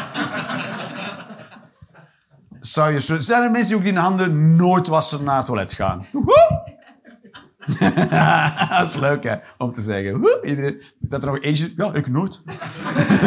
[2.60, 5.72] Zou je, zo- zijn er mensen die ook die handen nooit wassen na het toilet
[5.72, 6.06] gaan?
[8.78, 10.20] dat is leuk, om te zeggen.
[10.42, 11.72] Iedereen, dat er nog eentje...
[11.76, 12.42] Ja, ik nooit.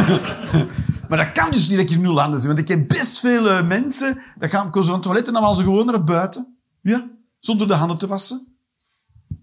[1.10, 2.48] maar dat kan dus niet dat je in nul handen zit.
[2.48, 4.22] Want ik ken best veel eh, mensen...
[4.38, 6.58] Dat gaan komen ze van het toilet en dan gaan ze gewoon naar buiten.
[6.82, 8.56] Ja, zonder de handen te wassen.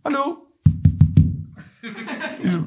[0.03, 0.45] Hallo?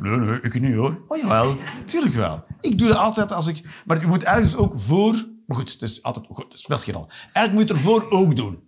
[0.02, 1.04] Nee, nee, ik niet hoor.
[1.08, 2.44] Oh jawel, tuurlijk wel.
[2.62, 3.84] Ik doe dat altijd als ik...
[3.86, 5.14] Maar je moet ergens ook voor...
[5.46, 6.26] Maar goed, het is altijd...
[6.30, 7.08] Goed, dat speelt geen rol.
[7.34, 8.60] Eigenlijk moet je het ervoor ook doen.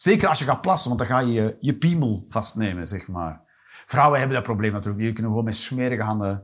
[0.00, 3.40] Zeker als je gaat plassen, want dan ga je je, je piemel vastnemen, zeg maar.
[3.86, 5.02] Vrouwen hebben dat probleem natuurlijk.
[5.02, 6.42] Die kunnen gewoon met smerige handen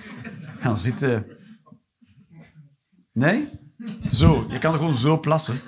[0.62, 1.26] gaan zitten.
[3.12, 3.50] Nee?
[4.08, 5.60] Zo, je kan gewoon zo plassen.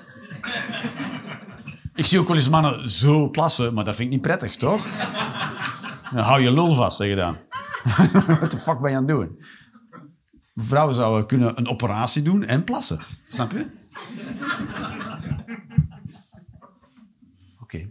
[1.95, 4.87] Ik zie ook wel eens mannen zo plassen, maar dat vind ik niet prettig, toch?
[6.11, 7.37] Dan hou je lul vast, zeg je dan.
[8.41, 9.39] Wat de fuck ben je aan het doen?
[10.55, 12.99] Vrouwen zouden kunnen een operatie doen en plassen.
[13.25, 13.65] Snap je?
[17.69, 17.89] Oké.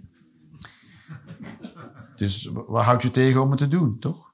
[2.19, 4.33] Dus wat houdt je tegen om het te doen, toch?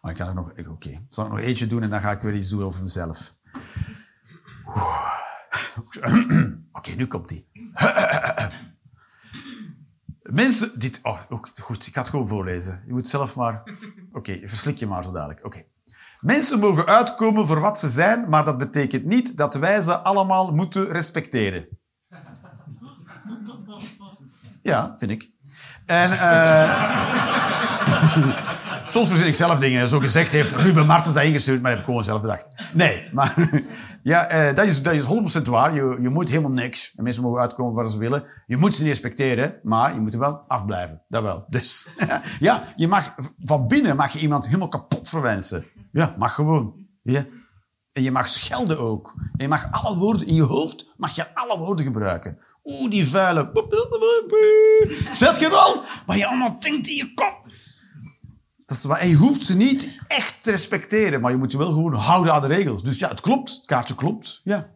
[0.00, 0.52] Oh, ik kan er nog...
[0.54, 0.88] ik- Oké.
[0.88, 3.34] Ik zal er nog eentje doen en dan ga ik weer iets doen over mezelf.
[6.72, 7.48] Oké, nu komt die.
[10.22, 10.78] Mensen...
[10.78, 11.00] Dit...
[11.02, 11.20] Oh,
[11.62, 11.86] goed.
[11.86, 12.82] Ik ga het gewoon voorlezen.
[12.86, 13.62] Je moet zelf maar...
[14.12, 15.44] Oké, verslik je maar zo dadelijk.
[15.44, 15.64] Oké.
[16.20, 20.54] Mensen mogen uitkomen voor wat ze zijn, maar dat betekent niet dat wij ze allemaal
[20.54, 21.68] moeten respecteren.
[24.62, 25.32] Ja, vind ik.
[25.86, 27.42] En eh
[28.82, 29.88] soms verzin ik zelf dingen.
[29.88, 32.70] Zo gezegd heeft Ruben Martens dat ingestuurd, maar heb ik gewoon zelf bedacht.
[32.72, 33.34] Nee, maar
[34.02, 35.74] ja, eh, dat, is, dat is 100% waar.
[35.74, 36.92] Je, je moet helemaal niks.
[36.96, 38.24] En mensen mogen uitkomen waar ze willen.
[38.46, 41.02] Je moet ze niet respecteren, maar je moet er wel afblijven.
[41.08, 41.46] Dat wel.
[41.48, 41.88] Dus
[42.38, 45.64] ja, je mag, van binnen mag je iemand helemaal kapot verwensen.
[45.92, 46.74] Ja, mag gewoon.
[47.02, 47.24] Ja.
[47.94, 49.14] En je mag schelden ook.
[49.16, 52.38] En je mag alle woorden in je hoofd, mag je alle woorden gebruiken.
[52.64, 53.50] Oeh, die vuile.
[55.12, 55.82] Speelt geen rol.
[56.06, 57.42] Maar je allemaal denkt in je kop.
[58.66, 59.06] Dat is waar.
[59.06, 62.40] Je hoeft ze niet echt te respecteren, maar je moet je wel gewoon houden aan
[62.40, 62.82] de regels.
[62.82, 63.50] Dus ja, het klopt.
[63.50, 64.40] Het kaartje klopt.
[64.44, 64.70] Ja.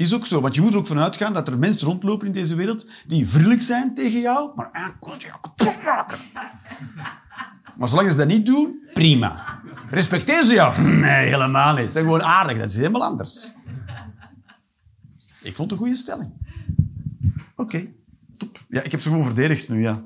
[0.00, 0.40] Is ook zo.
[0.40, 3.28] Want je moet er ook vanuit gaan dat er mensen rondlopen in deze wereld die
[3.28, 6.18] vriendelijk zijn tegen jou, maar je jou kapot maken.
[7.76, 9.60] Maar zolang ze dat niet doen, prima.
[9.90, 10.82] Respecteer ze jou?
[11.06, 11.84] Nee, helemaal niet.
[11.84, 12.58] Ze zijn gewoon aardig.
[12.58, 13.54] Dat is helemaal anders.
[15.42, 16.32] Ik vond het een goede stelling.
[17.56, 17.92] Oké,
[18.36, 18.58] top.
[18.68, 20.02] Ja, ik heb ze gewoon verdedigd nu, ja.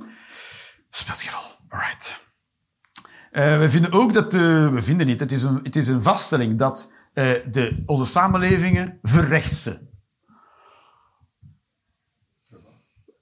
[0.90, 1.68] Speelt geen rol.
[1.68, 2.26] Alright.
[3.30, 4.34] Eh, we vinden ook dat...
[4.34, 5.20] eh, we vinden niet.
[5.20, 9.88] Het is een, het is een vaststelling dat eh, de, onze samenlevingen verrechtsen.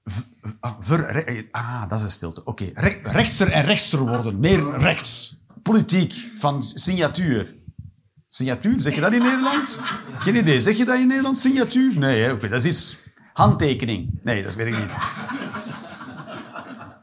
[0.05, 0.21] V-
[0.61, 2.45] ah, verre- ah, dat is een stilte.
[2.45, 2.71] Oké.
[2.75, 4.39] Re- rechtser en rechtser worden.
[4.41, 5.45] Meer rechts.
[5.63, 6.31] Politiek.
[6.35, 7.55] Van signatuur.
[8.29, 9.81] Signatuur, zeg je dat in Nederland?
[10.19, 10.61] Geen idee.
[10.61, 11.99] Zeg je dat in Nederland, signatuur?
[11.99, 12.49] Nee, oké.
[12.49, 12.99] dat is
[13.33, 14.19] handtekening.
[14.23, 14.91] Nee, dat weet ik niet.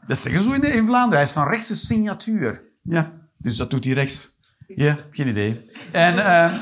[0.06, 1.18] Dat zeggen ze in, in Vlaanderen.
[1.18, 2.62] Hij is van rechtse signatuur.
[2.82, 4.38] Ja, dus dat doet hij rechts.
[4.74, 5.60] Ja, geen idee.
[5.92, 6.52] En eh,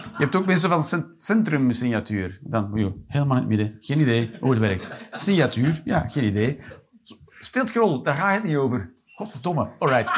[0.00, 2.38] je hebt ook mensen van cent centrum signatuur.
[2.42, 3.76] Dan je helemaal in het midden.
[3.80, 5.08] Geen idee hoe het werkt.
[5.10, 6.58] Signatuur, ja, geen idee.
[7.40, 8.94] Speelt geen rol, daar gaat het niet over.
[9.04, 9.68] Godverdomme.
[9.78, 10.12] Alright.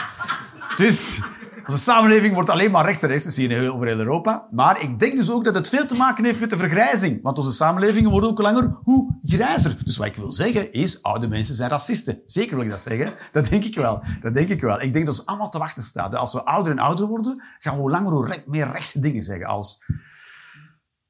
[0.77, 1.21] Dus
[1.69, 4.49] onze samenleving wordt alleen maar rechts en rechts, dat zie je over heel Europa.
[4.51, 7.23] Maar ik denk dus ook dat het veel te maken heeft met de vergrijzing.
[7.23, 9.77] Want onze samenlevingen worden ook langer hoe grijzer.
[9.85, 12.23] Dus wat ik wil zeggen is, oude mensen zijn racisten.
[12.27, 13.15] Zeker wil ik dat zeggen.
[13.33, 14.05] Dat denk ik wel.
[14.21, 14.81] Dat denk ik wel.
[14.81, 16.11] Ik denk dat ze allemaal te wachten staan.
[16.11, 19.47] Dat als we ouder en ouder worden, gaan we langer hoe meer rechtse dingen zeggen.
[19.47, 19.85] Als...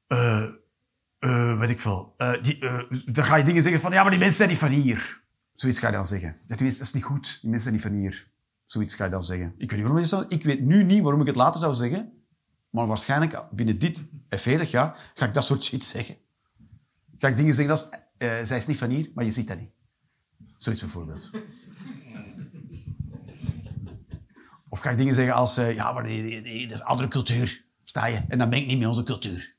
[0.07, 0.43] eh
[1.19, 2.13] eh weet ik veel.
[2.17, 2.59] Eh, die,
[3.05, 5.21] dan ga je dingen zeggen van, ja, maar die mensen zijn niet van hier.
[5.53, 6.35] Zoiets ga je dan zeggen.
[6.47, 7.37] Die mensen, dat is niet goed.
[7.41, 8.37] Die mensen zijn niet van hier.
[8.69, 9.53] Zoiets ga je dan zeggen.
[9.57, 12.11] Ik weet, niet waarom dat ik weet nu niet waarom ik het later zou zeggen.
[12.69, 16.15] Maar waarschijnlijk binnen dit en 40 jaar ga ik dat soort shit zeggen.
[17.17, 19.59] Ga ik dingen zeggen als, eh, zij is niet van hier, maar je ziet dat
[19.59, 19.71] niet.
[20.57, 21.29] Zoiets bijvoorbeeld.
[24.69, 26.87] Of ga ik dingen zeggen als, eh, ja, maar die, die, die- dat is een
[26.89, 27.65] andere cultuur.
[27.83, 28.21] Sta je?
[28.27, 29.55] En dan ben ik niet met onze cultuur.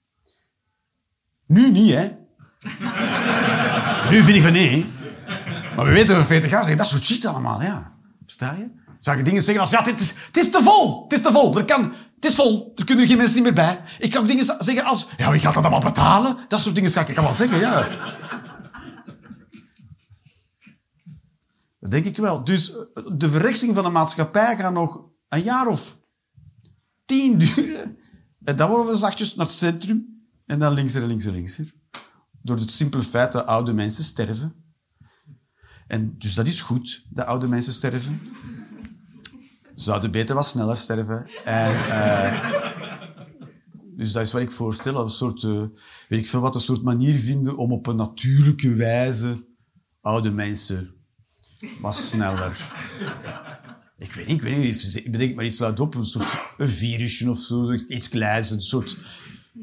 [1.46, 2.04] Nu niet, hè.
[4.10, 4.86] nu vind ik van nee.
[5.76, 7.98] Maar we weten over 40 jaar zeggen dat soort shit allemaal, ja.
[8.26, 8.70] Sta je?
[9.00, 11.02] Zou ik dingen zeggen als, ja, het is, het is te vol.
[11.02, 11.58] Het is te vol.
[11.58, 12.72] Er kan, het is vol.
[12.76, 13.82] Er kunnen geen mensen niet meer bij.
[13.98, 16.38] Ik kan ook dingen zeggen als, ja, wie gaat dat allemaal betalen?
[16.48, 17.88] Dat soort dingen ga ik allemaal zeggen, ja.
[21.80, 22.44] Dat denk ik wel.
[22.44, 25.98] Dus eh, de verrechtsing van de maatschappij gaat nog een jaar of
[27.04, 27.98] tien duren.
[28.44, 30.24] En dan worden we zachtjes naar het centrum.
[30.46, 31.72] En dan linkser en linkser en linkser.
[32.42, 34.54] Door het simpele feit dat oude mensen sterven.
[35.86, 38.20] En dus dat is goed, dat oude mensen sterven.
[39.80, 41.30] Zouden beter wat sneller sterven.
[41.44, 42.50] En, eh,
[43.96, 45.02] dus dat is wat ik voorstel.
[45.02, 45.62] Een soort, eh,
[46.08, 49.46] weet ik veel wat, een soort manier vinden om op een natuurlijke wijze
[50.00, 50.94] oude mensen
[51.80, 52.72] was sneller.
[53.98, 54.96] Ik weet niet, ik weet niet.
[55.04, 55.94] Ik bedenk maar iets luid op.
[55.94, 57.72] Een soort een virusje of zo.
[57.72, 58.50] Iets kleins.
[58.50, 58.96] Een soort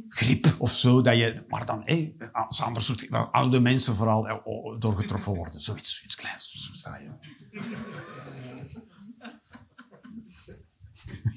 [0.10, 1.02] griep of zo.
[1.02, 4.96] Dat je, maar dan, hé, als andere soort, waar oude mensen vooral eh, oh, door
[4.96, 5.62] getroffen worden.
[5.62, 6.72] Zoiets, iets kleins.
[6.84, 7.12] Je.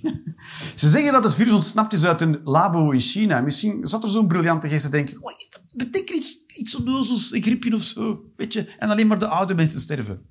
[0.75, 3.41] Ze zeggen dat het virus ontsnapt is uit een labo in China.
[3.41, 5.17] Misschien zat er zo'n briljante geest te denken...
[5.23, 5.33] Oh,
[5.77, 8.21] betekent iets, iets onnozels, een griepje of zo.
[8.37, 8.75] Weet je?
[8.79, 10.23] En alleen maar de oude mensen sterven.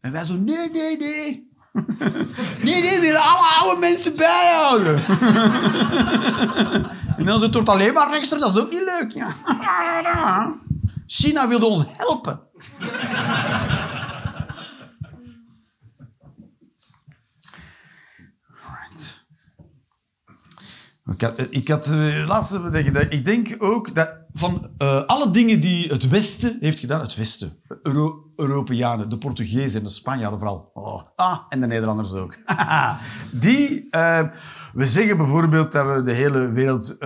[0.00, 1.50] En wij zo, nee, nee, nee.
[2.64, 4.94] nee, nee, we willen alle oude mensen bijhouden.
[7.16, 9.10] en dan het wordt alleen maar rechtser, dat is ook niet leuk.
[9.10, 10.54] Ja.
[11.06, 12.40] China wilde ons helpen.
[21.10, 25.30] Ik had, ik had eh, laatst zeggen, dat ik denk ook dat van eh, alle
[25.30, 30.38] dingen die het Westen heeft gedaan, het Westen, Euro Europeanen, de Portugezen en de Spanjaarden
[30.38, 32.38] vooral, oh, ah, en de Nederlanders ook,
[33.44, 34.22] die, eh,
[34.72, 36.96] we zeggen bijvoorbeeld dat we de hele wereld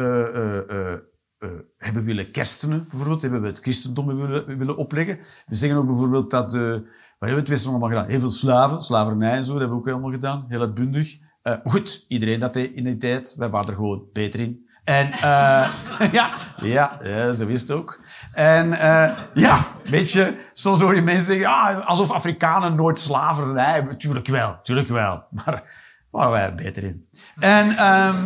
[1.77, 5.19] hebben willen kerstenen, bijvoorbeeld, hebben we het christendom willen, willen opleggen.
[5.47, 6.85] We zeggen ook bijvoorbeeld dat, wat hebben
[7.19, 8.09] we het Westen allemaal gedaan?
[8.09, 11.25] Heel veel slaven, slavernij en zo, dat hebben we ook allemaal gedaan, heel uitbundig.
[11.47, 13.35] Eh, goed, iedereen dat deed in die tijd.
[13.39, 14.67] Wij waren er gewoon beter in.
[14.85, 15.69] En eh,
[16.13, 18.01] ja, ja, ja, zo ook.
[18.33, 23.73] En eh, ja, weet je, soms hoor je mensen zeggen, ah, alsof Afrikanen nooit slavernij
[23.73, 23.99] hebben.
[23.99, 25.25] Tuurlijk wel, tuurlijk wel.
[25.45, 25.63] Maar
[26.11, 27.09] waren wij er beter in.
[27.39, 28.17] En ehm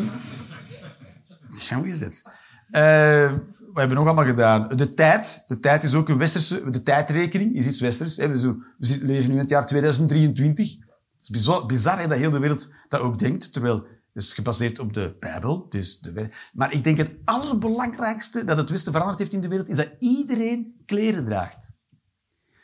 [1.50, 2.22] zo is het.
[2.70, 4.68] We hebben nog allemaal gedaan.
[4.68, 5.44] De tijd.
[5.46, 6.70] De tijd is ook een westerse...
[6.70, 8.16] De tijdrekening is iets westers.
[8.16, 8.28] hè.
[8.28, 10.88] We, leven nu in het jaar 2023.
[11.30, 13.52] Het is bizar, dat heel de wereld dat ook denkt.
[13.52, 13.76] Terwijl
[14.12, 15.68] het is gebaseerd op de Bijbel.
[15.68, 19.68] Dus de, maar ik denk het allerbelangrijkste dat het Westen veranderd heeft in de wereld,
[19.68, 21.72] is dat iedereen kleren draagt.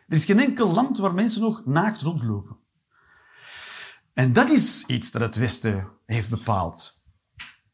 [0.06, 2.56] Er is geen enkel land waar mensen nog naakt rondlopen.
[4.12, 7.04] En dat is iets dat het Westen heeft bepaald.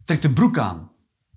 [0.05, 0.91] Trek een broek aan.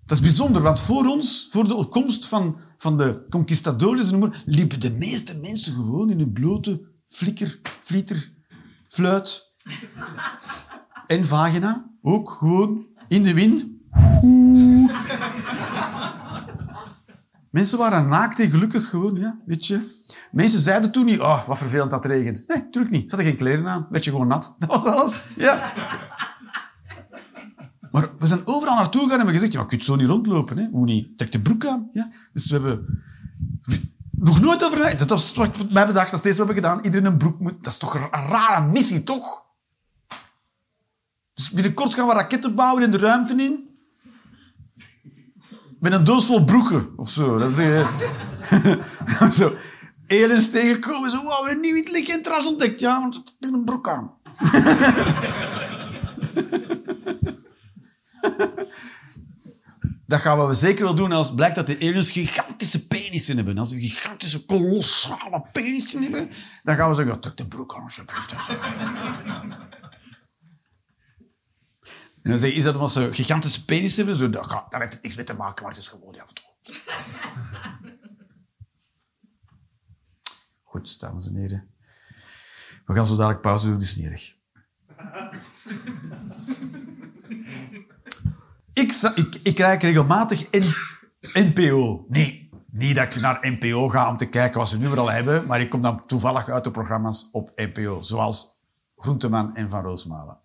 [0.05, 4.11] Dat is bijzonder, want voor ons, voor de komst van, van de conquistadores,
[4.45, 8.31] liepen de meeste mensen gewoon in hun blote flikker, flieter,
[8.87, 9.44] fluit
[11.07, 11.85] en vagina.
[12.01, 13.65] Ook gewoon in de wind.
[17.49, 20.03] Mensen waren naakt en gelukkig gewoon, ja, weet je.
[20.31, 22.43] Mensen zeiden toen niet, oh, wat vervelend dat het regent.
[22.47, 23.09] Nee, natuurlijk niet.
[23.09, 23.87] Ze hadden geen kleren aan.
[23.89, 24.55] Werd je gewoon nat.
[24.59, 25.23] Dat was alles.
[25.35, 25.71] Ja.
[27.91, 30.57] Maar we zijn overal naartoe gegaan en hebben gezegd, ja, je kunt zo niet rondlopen.
[30.57, 30.67] Hè?
[30.71, 31.17] Hoe niet?
[31.17, 31.89] Trek de broek aan.
[31.93, 32.09] Ja?
[32.33, 33.03] Dus we hebben
[34.11, 34.97] nog nooit over.
[34.97, 36.85] Dat was wat mij bedacht, dat steeds wat we hebben gedaan.
[36.85, 37.63] Iedereen een broek moet...
[37.63, 39.44] Dat is toch een rare missie, toch?
[41.35, 43.69] Dus binnenkort gaan we raketten bouwen in de ruimte in.
[45.79, 47.37] Met een doos vol broeken, of zo.
[47.37, 47.57] Dat is,
[49.37, 49.55] zo.
[50.07, 51.75] Aliens tegenkomen, zo, hebben een nieuw
[52.45, 52.79] ontdekt.
[52.79, 54.11] Ja, want een broek aan.
[60.07, 63.57] Dat gaan we zeker wel doen als blijkt dat de aliens gigantische penissen hebben.
[63.57, 66.29] Als ze gigantische, kolossale penissen hebben,
[66.63, 68.35] dan gaan we zeggen, trek de broek aan, alsjeblieft.
[72.25, 74.15] En dan is dat omdat ze gigantische penis hebben?
[74.15, 76.25] Zo, dat daar heeft het niks mee te maken, maar het is gewoon, ja.
[80.63, 81.69] Goed, dames en heren.
[82.85, 84.37] We gaan zo dadelijk pauze doen, dit is niet.
[89.15, 90.73] Ik, ik, kijk regelmatig in
[91.33, 92.05] NPO.
[92.07, 95.11] Nee, niet dat ik naar NPO ga om te kijken wat ze nu weer al
[95.11, 98.59] hebben, maar ik kom dan toevallig uit de programma's op NPO, zoals
[98.95, 100.43] Groenteman en Van Roosmalen.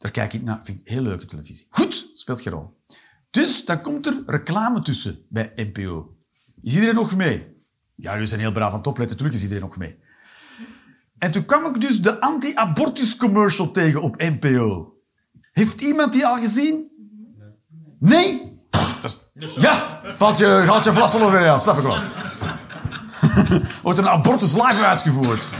[0.00, 0.60] Daar kijk ik naar.
[0.62, 1.66] Vind ik heel leuke televisie.
[1.70, 2.78] Goed, speelt geen rol.
[3.30, 6.16] Dus dan komt er reclame tussen bij NPO.
[6.62, 7.56] Is iedereen nog mee?
[7.94, 9.16] Ja, jullie zijn heel braaf aan het opletten.
[9.16, 9.98] Natuurlijk is iedereen nog mee.
[11.18, 14.94] En toen kwam ik dus de anti-abortus commercial tegen op NPO.
[15.52, 16.90] Heeft iemand die al gezien?
[17.98, 18.58] Nee?
[19.58, 21.98] Ja, valt je, gaat je vlassel over ja, snap ik wel.
[23.82, 25.50] Wordt een abortus live uitgevoerd.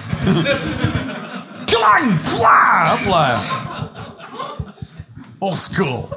[1.73, 3.69] Klang, vla, hopla.
[5.41, 6.09] Old school.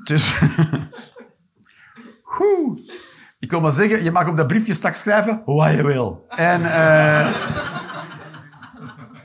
[0.08, 0.40] dus...
[3.38, 6.24] Ik wil maar zeggen, je mag op dat briefje straks schrijven wat je wil.
[6.28, 6.62] En...
[6.62, 7.80] eh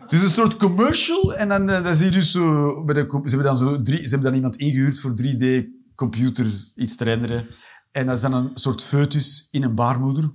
[0.07, 3.43] het is een soort commercial en dan, eh, dan zie je dus de, ze, hebben
[3.43, 6.45] dan zo drie, ze hebben dan iemand ingehuurd voor 3D-computer
[6.75, 7.47] iets te renderen.
[7.91, 10.31] En dat is dan een soort foetus in een baarmoeder.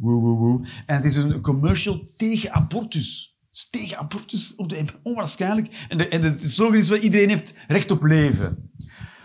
[0.86, 3.31] En het is dus een commercial tegen abortus.
[3.52, 5.86] Dus tegen abortus op de onwaarschijnlijk.
[5.88, 6.56] En, en het is
[6.88, 8.72] wat iedereen heeft recht op leven.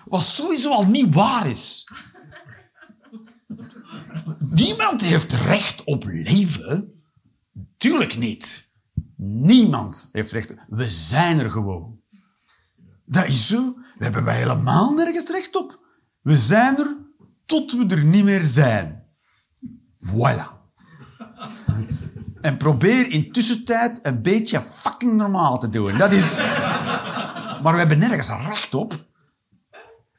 [0.05, 1.89] Wat sowieso al niet waar is.
[4.39, 7.01] niemand heeft recht op leven.
[7.77, 8.71] Tuurlijk niet.
[9.17, 10.53] Niemand heeft recht.
[10.67, 12.01] We zijn er gewoon.
[13.05, 13.73] Dat is zo.
[13.97, 15.79] We hebben wij helemaal nergens recht op.
[16.21, 16.97] We zijn er
[17.45, 19.03] tot we er niet meer zijn.
[19.97, 20.56] Voilà.
[22.41, 25.97] En probeer in tussentijd een beetje fucking normaal te doen.
[25.97, 26.37] Dat is...
[27.63, 29.05] Maar we hebben nergens recht op.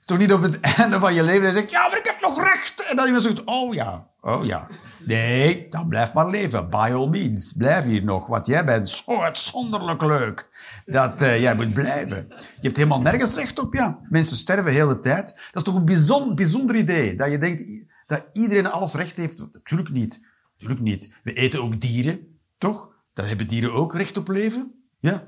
[0.05, 2.43] Toch niet op het einde van je leven en zegt, ja, maar ik heb nog
[2.45, 2.87] recht.
[2.91, 4.67] En dan iemand zegt, oh ja, oh ja.
[5.07, 6.71] Nee, dan blijf maar leven.
[6.71, 8.27] By all means, blijf hier nog.
[8.27, 10.49] Want jij bent zo uitzonderlijk leuk.
[10.87, 12.27] Dat eh, jij moet blijven.
[12.29, 13.99] Je hebt helemaal nergens recht op, ja.
[14.09, 15.27] Mensen sterven de hele tijd.
[15.27, 17.17] Dat is toch een bijzonder, bijzonder idee.
[17.17, 19.49] Dat je denkt dat iedereen alles recht heeft.
[19.53, 20.27] Natuurlijk niet.
[20.59, 21.15] Natuurlijk niet.
[21.23, 22.95] We eten ook dieren, toch?
[23.13, 24.73] Dan hebben dieren ook recht op leven.
[25.01, 25.27] Ja.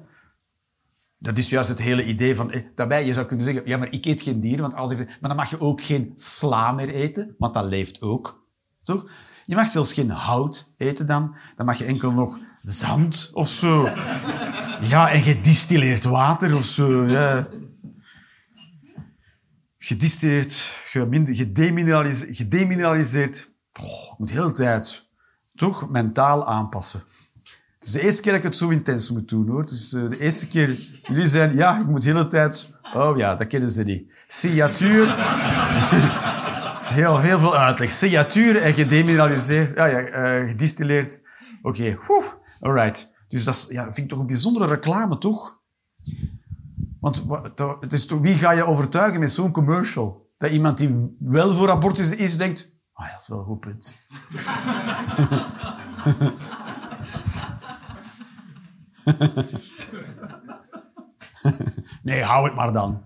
[1.18, 2.50] Dat is juist het hele idee van...
[2.50, 5.08] eh, Daarbij, je zou kunnen zeggen, ja, maar ik eet geen dieren, want alles heeft...
[5.08, 8.46] Maar dan mag je ook geen sla meer eten, want dat leeft ook.
[8.82, 9.10] Toch?
[9.46, 11.36] Je mag zelfs geen hout eten dan.
[11.56, 13.82] Dan mag je enkel nog zand of zo.
[14.80, 17.06] Ja, en gedistilleerd water of zo.
[17.06, 17.48] Ja.
[19.78, 20.52] Gedistilleerd,
[20.86, 22.36] gedemineraliseerd...
[22.36, 23.54] gedemineraliseerd.
[23.80, 25.09] Oh, ik moet de hele tijd
[25.60, 27.02] toch mentaal aanpassen.
[27.78, 29.62] Het is de eerste keer dat ik het zo intens moet doen, hoor.
[29.62, 30.76] Eh, de eerste keer...
[31.02, 31.54] Jullie zijn...
[31.54, 32.78] Ja, ik moet de hele tijd...
[32.94, 34.12] Oh ja, dat kennen ze niet.
[34.26, 35.06] Signatuur...
[37.00, 37.90] heel, heel veel uitleg.
[37.90, 39.76] Signatuur en gedemineraliseerd.
[39.76, 41.20] Ja, ja, eh, gedistilleerd.
[41.62, 42.22] Oké, okay.
[42.60, 43.12] alright.
[43.28, 45.58] Dus dat ja, vind ik toch een bijzondere reclame, toch?
[47.00, 47.24] Want
[47.80, 50.28] het is wie ga je overtuigen met zo'n commercial?
[50.38, 52.78] Dat iemand die wel voor abortus is, denkt...
[53.00, 53.94] Ah dat is wel een goed punt.
[62.02, 63.02] Nee, hou het maar dan.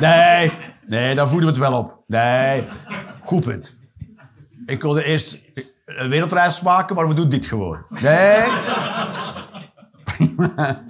[0.00, 0.52] Nee,
[0.86, 2.02] nee, dan voeden we het wel op.
[2.06, 2.64] Nee,
[3.22, 3.80] goed punt.
[4.66, 5.38] Ik wilde eerst
[5.84, 7.84] een wereldreis maken, maar we doen dit gewoon.
[7.88, 8.42] Nee.
[10.04, 10.84] Prima.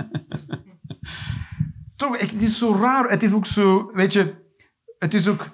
[1.97, 3.11] Het is zo raar.
[3.11, 4.35] Het is ook zo, weet je,
[4.99, 5.47] het is ook...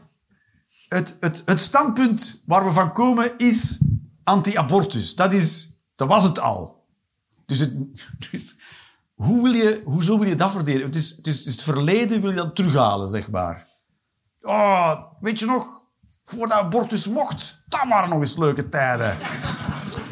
[0.95, 3.81] Het, het, het standpunt waar we van komen is
[4.25, 5.15] anti-abortus.
[5.15, 6.87] Dat, is, dat was het al.
[7.47, 7.73] Dus, het,
[8.31, 8.57] dus
[9.15, 10.87] hoe wil je, hoezo wil je dat verdedigen?
[10.87, 13.69] Het is, het, is, het verleden wil je dan terughalen, zeg maar.
[14.43, 15.83] Oh, weet je nog?
[16.23, 19.19] Voordat abortus mocht, dat waren nog eens leuke tijden.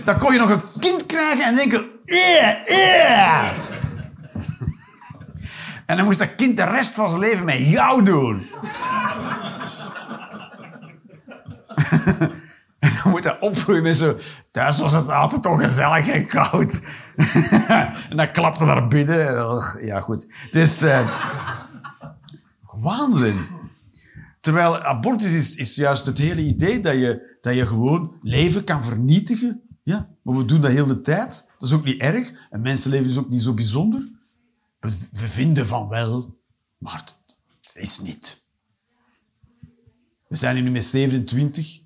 [0.04, 1.90] Dan kon je nog een kind krijgen en denken...
[2.04, 3.50] Yeah, yeah.
[5.86, 8.46] En dan moest dat kind de rest van zijn leven met jou doen.
[12.78, 14.18] En dan moet hij opgroeien met zo...
[14.50, 16.80] Thuis was het altijd toch gezellig en koud.
[18.10, 19.34] en dan klapte naar binnen.
[19.84, 20.26] Ja, goed.
[20.50, 20.82] Dus...
[20.82, 21.08] eh,
[22.82, 23.46] waanzin.
[24.40, 28.84] Terwijl abortus is, is juist het hele idee dat je, dat je gewoon leven kan
[28.84, 29.62] vernietigen.
[29.82, 31.50] Ja, maar we doen dat heel de tijd.
[31.58, 32.32] Dat is ook niet erg.
[32.50, 34.08] En mensenleven is ook niet zo bijzonder.
[34.80, 36.38] We, we vinden van wel,
[36.78, 37.16] maar het,
[37.60, 38.46] het is niet.
[40.28, 41.81] We zijn hier nu met 27.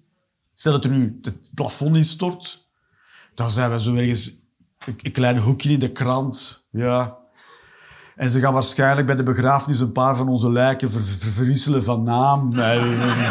[0.58, 2.66] Stel dat er nu het plafond instort,
[3.34, 4.26] dan zijn we zo ergens
[4.86, 6.64] een, een klein hoekje in de krant.
[6.70, 7.16] Ja.
[8.16, 11.84] En ze gaan waarschijnlijk bij de begrafenis een paar van onze lijken ver, ver- verwisselen
[11.84, 12.52] van naam.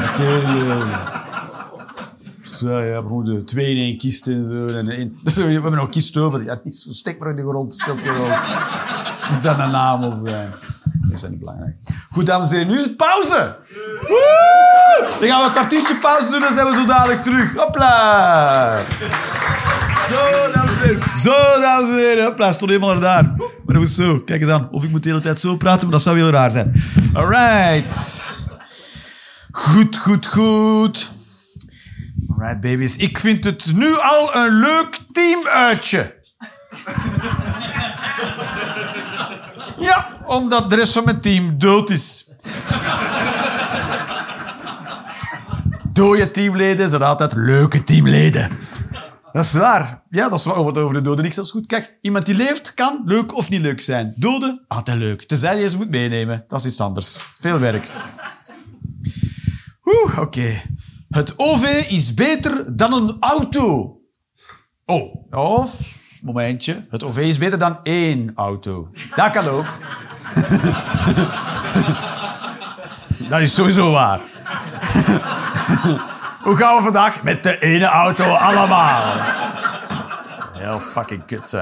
[0.01, 0.83] Verkeerde...
[2.43, 4.67] Zo, ja, moeten twee in één kist en zo.
[4.67, 4.85] En
[5.23, 6.43] we hebben nog kist over.
[6.43, 8.27] Ja, niet zo, stek maar in de grond, rol.
[9.13, 10.25] Schiet dan een naam op.
[10.25, 11.75] Dat is niet belangrijk.
[12.11, 13.57] Goed, dames en heren, nu is het pauze.
[15.19, 17.53] Dan gaan we een kwartiertje pauze doen, dan zijn we zo dadelijk terug.
[17.55, 18.79] Hopla!
[20.09, 21.01] Zo, dames en heren.
[21.17, 22.25] Zo, dames en heren.
[22.25, 23.23] Hopla, stond helemaal naar daar.
[23.37, 24.19] Maar dat was zo.
[24.19, 24.67] Kijk eens aan.
[24.71, 26.83] Of ik moet de hele tijd zo praten, maar dat zou heel raar zijn.
[27.13, 28.23] Alright.
[29.51, 31.09] Goed, goed, goed.
[32.29, 32.95] Alright, babies.
[32.95, 36.13] Ik vind het nu al een leuk teamuitje.
[39.79, 42.29] Ja, omdat de rest van mijn team dood is.
[45.95, 48.49] Dode teamleden zijn altijd leuke teamleden.
[49.31, 50.03] Dat is waar.
[50.09, 50.55] Ja, dat is waar.
[50.55, 51.65] Over de doden niks als goed.
[51.65, 54.13] Kijk, iemand die leeft kan leuk of niet leuk zijn.
[54.17, 55.23] Doden, altijd leuk.
[55.23, 56.43] Tenzij je ze moet meenemen.
[56.47, 57.25] Dat is iets anders.
[57.35, 57.87] Veel werk.
[59.85, 60.61] Oeh, oké.
[61.09, 63.97] Het OV is beter dan een auto.
[64.85, 66.85] Oh, of, momentje.
[66.89, 68.89] Het OV is beter dan één auto.
[69.15, 69.67] Dat kan ook.
[73.29, 74.21] Dat is sowieso waar.
[76.45, 77.23] Hoe gaan we vandaag?
[77.23, 79.03] Met de ene auto allemaal.
[80.53, 81.53] Heel fucking kut.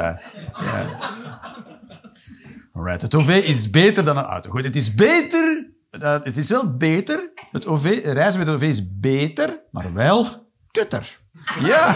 [2.73, 4.49] Alright, het OV is beter dan een auto.
[4.49, 5.65] Goed, het is beter...
[5.89, 7.31] eh, het is wel beter.
[7.51, 11.19] Het OV, reizen met het OV is beter, maar wel kutter.
[11.59, 11.95] Ja.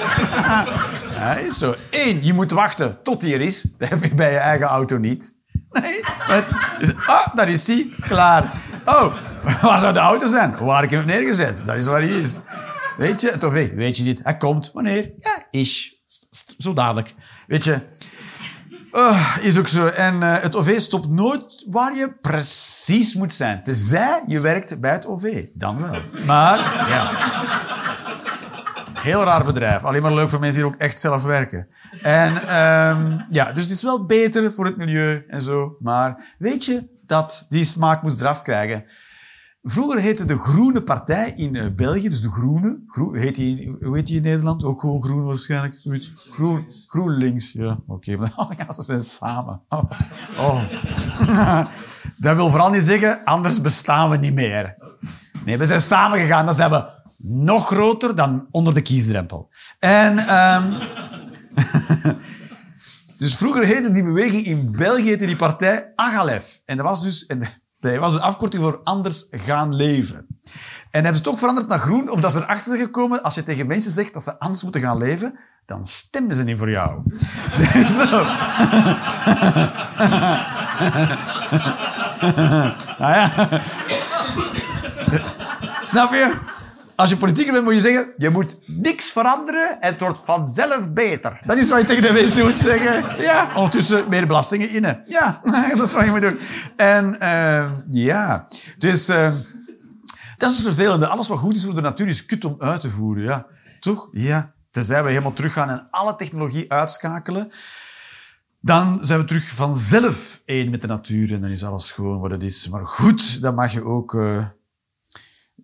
[1.60, 1.76] zo.
[1.92, 3.62] Eén, je moet wachten tot hij er is.
[3.78, 5.36] Dat heb je bij je eigen auto niet.
[5.70, 6.04] Nee.
[7.06, 7.90] Ah, daar is hij.
[8.00, 8.52] Klaar.
[8.86, 9.16] Oh,
[9.62, 10.58] waar zou de auto zijn?
[10.58, 11.66] Waar ik hem heb neergezet.
[11.66, 12.38] Dat is waar hij is.
[12.98, 14.24] Weet je, het OV, weet je niet.
[14.24, 14.72] Hij komt.
[14.74, 15.12] Wanneer?
[15.20, 15.96] Ja, is.
[16.58, 17.16] Zo dadelijk.
[17.48, 17.82] Weet je,
[18.94, 19.86] Uh, is ook zo.
[19.86, 23.64] En eh, het OV stopt nooit waar je precies moet zijn.
[23.64, 25.46] Tenzij je werkt bij het OV.
[25.54, 26.02] Dan wel.
[26.26, 26.58] Maar,
[26.90, 27.12] ja.
[29.00, 29.84] Heel raar bedrijf.
[29.84, 31.68] Alleen maar leuk voor mensen die ook echt zelf werken.
[32.02, 35.76] En ehm, ja, dus het is wel beter voor het milieu en zo.
[35.80, 38.84] Maar weet je dat die smaak moest eraf krijgen?
[39.70, 43.96] Vroeger heette de Groene Partij in eh, België, dus de Groene, Groe, heet die, hoe
[43.96, 44.64] heet die in Nederland?
[44.64, 46.14] Ook gewoon Groen waarschijnlijk, zoiets.
[46.32, 48.18] Groen, GroenLinks, ja, oké.
[48.18, 49.62] maar Oh ja, ze zijn samen.
[49.70, 49.84] Oh.
[50.38, 50.64] oh.
[52.18, 54.76] dat wil vooral niet zeggen, anders bestaan we niet meer.
[55.46, 56.86] Nee, we zijn samen gegaan, dan zijn we
[57.18, 59.50] nog groter dan onder de kiesdrempel.
[59.80, 60.18] En...
[60.18, 60.74] ehm
[63.18, 66.62] dus vroeger heette die beweging in België heette die partij Agalef.
[66.66, 67.42] En dat was dus en
[67.80, 70.28] dat was een afkorting voor anders gaan leven.
[70.92, 73.68] En hebben ze toch veranderd naar groen, omdat ze erachter zijn gekomen, als je tegen
[73.68, 77.02] mensen zegt dat ze anders moeten gaan leven, dan stemmen ze niet voor jou.
[77.74, 77.98] Dus
[83.00, 83.62] nou ja.
[85.84, 86.36] Snap je?
[86.98, 90.94] Als je politieker bent, moet je zeggen, je moet niks veranderen en het wordt vanzelf
[90.94, 91.42] beter.
[91.46, 93.22] Dat is wat je tegen de mensen moet zeggen.
[93.22, 95.04] Ja, ondertussen meer belastingen innen.
[95.06, 95.42] Ja,
[95.78, 96.40] dat is wat je moet doen.
[96.76, 99.34] En eh, ja, dus eh,
[100.38, 101.08] dat is het vervelende.
[101.08, 103.24] Alles wat goed is voor de natuur is kut om uit te voeren.
[103.24, 103.46] Ja,
[103.80, 104.08] toch?
[104.12, 104.54] Ja.
[104.72, 107.52] Tenzij we helemaal teruggaan en alle technologie uitschakelen,
[108.60, 112.32] dan zijn we terug vanzelf één met de natuur en dan is alles gewoon wat
[112.32, 112.70] het is.
[112.70, 114.16] Maar goed, dan mag je ook...
[114.16, 114.46] eh,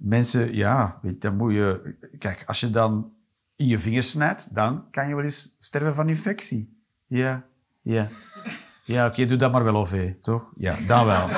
[0.03, 1.95] mensen, ja, dan moet je...
[2.17, 3.13] Kijk, als je dan
[3.55, 6.83] in je vingers snijdt, dan kan je wel eens sterven van infectie.
[7.07, 7.45] Ja,
[7.81, 8.07] ja.
[8.83, 10.51] Ja, oké, doe dat maar wel, OV, toch?
[10.55, 11.29] Ja, dan wel.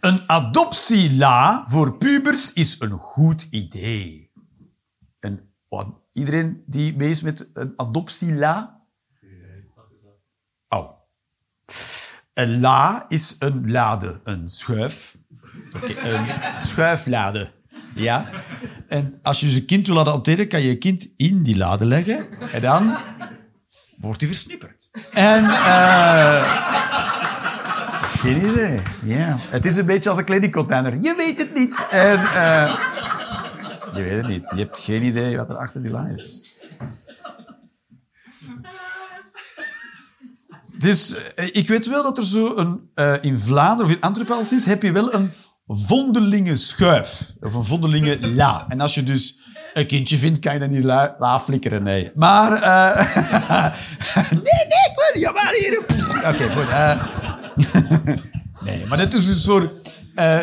[0.00, 4.30] Een adoptiela voor pubers is een goed idee.
[5.20, 8.82] En wat, iedereen die mee is met een adoptiela?
[10.68, 10.90] Oh.
[12.34, 15.16] Een la is een lade, een schuif.
[16.02, 17.50] Een schuiflade.
[17.94, 18.30] Ja.
[18.88, 21.56] En als je dus een kind wil laten optreden, kan je je kind in die
[21.56, 22.26] lade leggen.
[22.52, 22.96] En dan
[24.00, 24.88] wordt hij versnipperd.
[25.12, 25.44] En...
[25.44, 26.72] eh
[28.18, 28.82] geen idee.
[29.04, 29.36] Ja.
[29.38, 31.02] Het is een beetje als een kledingcontainer.
[31.02, 31.86] Je weet het niet.
[31.90, 32.18] En...
[32.18, 32.78] eh
[33.94, 34.52] je weet het niet.
[34.54, 36.52] Je hebt geen idee wat er achter die la is.
[40.78, 42.90] Dus eh, ik weet wel dat er zo een,
[43.20, 45.32] in Vlaanderen of in Antwerpen sinds heb je wel een
[45.66, 47.34] vondelingen schuif.
[47.40, 48.64] Of een vondelingen la.
[48.68, 49.42] En als je dus
[49.74, 52.10] een kindje vindt, kan je dan niet la, flikkeren, nee.
[52.14, 53.72] Maar, eh
[54.30, 55.84] nee, nee, wil, jawel, hier.
[56.32, 56.68] Oké, goed.
[56.68, 57.04] eh
[58.66, 59.72] nee, maar dat is dus voor
[60.14, 60.40] eh,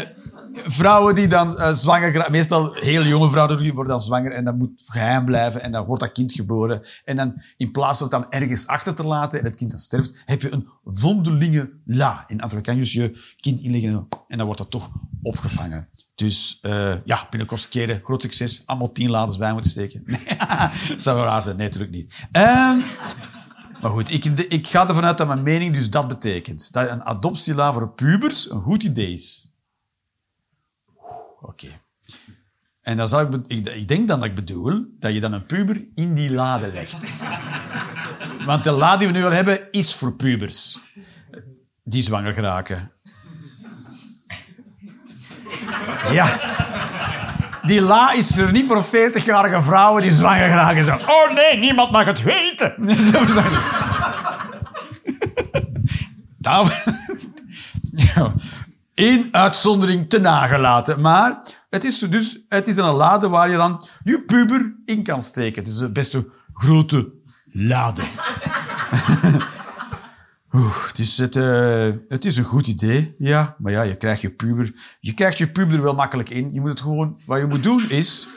[0.53, 4.81] vrouwen die dan zwanger Meestal heel jonge vrouwen die worden dan zwanger en dat moet
[4.85, 6.81] geheim blijven en dan wordt dat kind geboren.
[7.05, 9.79] En dan in plaats van het dan ergens achter te laten en het kind dan
[9.79, 12.23] sterft, heb je een vondelinge la.
[12.27, 14.89] In Antwerpen kan je dus je kind inleggen en dan wordt dat toch
[15.21, 15.89] opgevangen.
[16.15, 18.63] Dus eh, ja, binnenkort keren, groot succes.
[18.65, 20.03] Allemaal tien laders bij moeten steken.
[20.87, 21.57] Dat zou wel raar zijn.
[21.57, 22.27] Nee, natuurlijk niet.
[22.31, 22.79] Ehm,
[23.81, 26.73] maar goed, ik, ik ga ervan uit dat mijn mening dus dat betekent.
[26.73, 29.53] Dat een adoptiela voor pubers een goed idee is.
[31.41, 31.67] Oké.
[32.81, 35.85] En dan zou ik, ik denk dan dat ik bedoel dat je dan een puber
[35.95, 37.21] in die lade legt.
[38.45, 40.79] Want de lade die we nu al hebben, is voor pubers.
[41.83, 42.91] Die zwanger geraken.
[46.11, 46.39] Ja.
[47.63, 50.83] Die la is er niet voor 40-jarige vrouwen die zwanger geraken.
[50.83, 52.75] Zo, oh nee, niemand mag het weten.
[56.41, 56.69] Nou,
[57.95, 58.33] ja,
[58.93, 61.01] één uitzondering te nagelaten.
[61.01, 61.37] Maar
[61.69, 65.63] het is dus het is een lade waar je dan je puber in kan steken.
[65.63, 67.11] Dus een best een grote
[67.51, 68.01] lade.
[70.51, 73.55] Het, is eh, het is een goed idee, ja.
[73.57, 74.73] Maar ja, je krijgt je puber...
[74.99, 76.53] Je krijgt je puber er wel makkelijk in.
[76.53, 77.21] Je moet het gewoon...
[77.25, 78.27] Wat je moet doen is...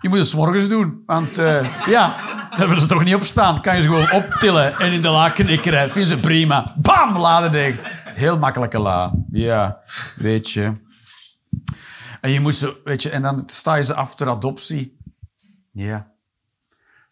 [0.00, 1.02] Je moet het morgens doen.
[1.06, 2.16] Want eh, ja,
[2.56, 3.62] daar willen ze toch niet op staan.
[3.62, 5.90] Kan je ze gewoon optillen en in de la knikkeren.
[5.90, 6.74] Vinden ze prima.
[6.76, 7.80] Bam, laden dicht.
[8.04, 9.14] Heel makkelijke la.
[9.28, 9.80] Ja,
[10.16, 10.72] weet je.
[12.20, 14.98] En je moet ze, weet je, en dan sta je ze af ter adoptie.
[15.70, 16.13] Ja.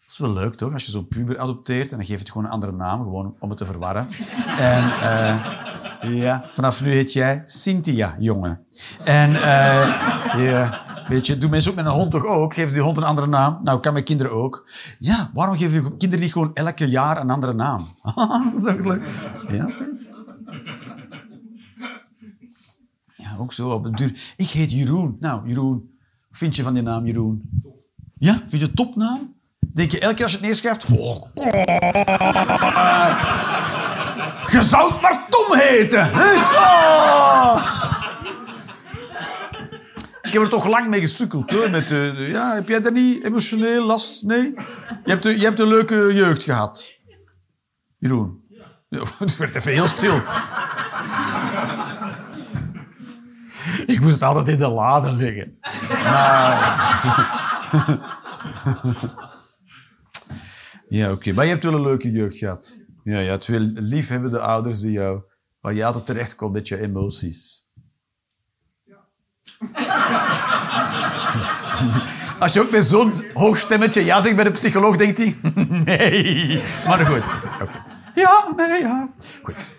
[0.03, 0.73] Dat is wel leuk, toch?
[0.73, 3.35] Als je zo'n puber adopteert en dan geef je het gewoon een andere naam, gewoon
[3.39, 4.07] om het te verwarren.
[4.59, 8.65] En eh, ja, vanaf nu heet jij Cynthia, jongen.
[9.03, 12.53] En eh, ja, Weet je, doen mensen ook met een hond toch ook?
[12.53, 13.59] Geef die hond een andere naam.
[13.63, 14.69] Nou, kan mijn kinderen ook.
[14.99, 17.87] Ja, waarom geef je kinderen niet gewoon elke jaar een andere naam?
[18.15, 19.07] dat is toch leuk?
[19.47, 19.91] Ja.
[23.15, 24.33] Ja, ook zo op de duur.
[24.37, 25.17] Ik heet Jeroen.
[25.19, 25.97] Nou, Jeroen,
[26.31, 27.61] vind je van die naam Jeroen?
[28.17, 29.32] Ja, vind je het topnaam?
[29.73, 30.85] Denk je elke keer als je het neerschrijft...
[30.91, 31.21] Oh,
[34.51, 36.05] je zou maar Tom heten.
[40.21, 41.69] Ik heb er toch lang mee gesukkeld, hoor.
[41.69, 44.23] Met, eh, ja, heb jij daar niet emotioneel last?
[44.23, 44.41] Nee?
[45.05, 46.93] Je hebt, een- je hebt een leuke jeugd gehad.
[47.97, 48.41] Jeroen.
[48.89, 50.21] Ja, Het werd even heel stil.
[53.85, 55.57] Ik moest altijd in de lade liggen.
[60.93, 61.33] Ja, oké.
[61.33, 62.77] Maar je hebt wel een leuke jeugd gehad.
[63.03, 65.21] Ja, je had veel liefhebbende ouders die jou...
[65.61, 67.67] Waar je altijd terecht komt met je emoties.
[72.39, 75.35] Als je ook met zo'n hoog stemmetje ja zegt bij de psycholoog, denkt hij...
[75.85, 76.61] Nee.
[76.85, 77.25] Maar goed.
[78.15, 79.13] Ja, nee, ja.
[79.43, 79.71] Goed.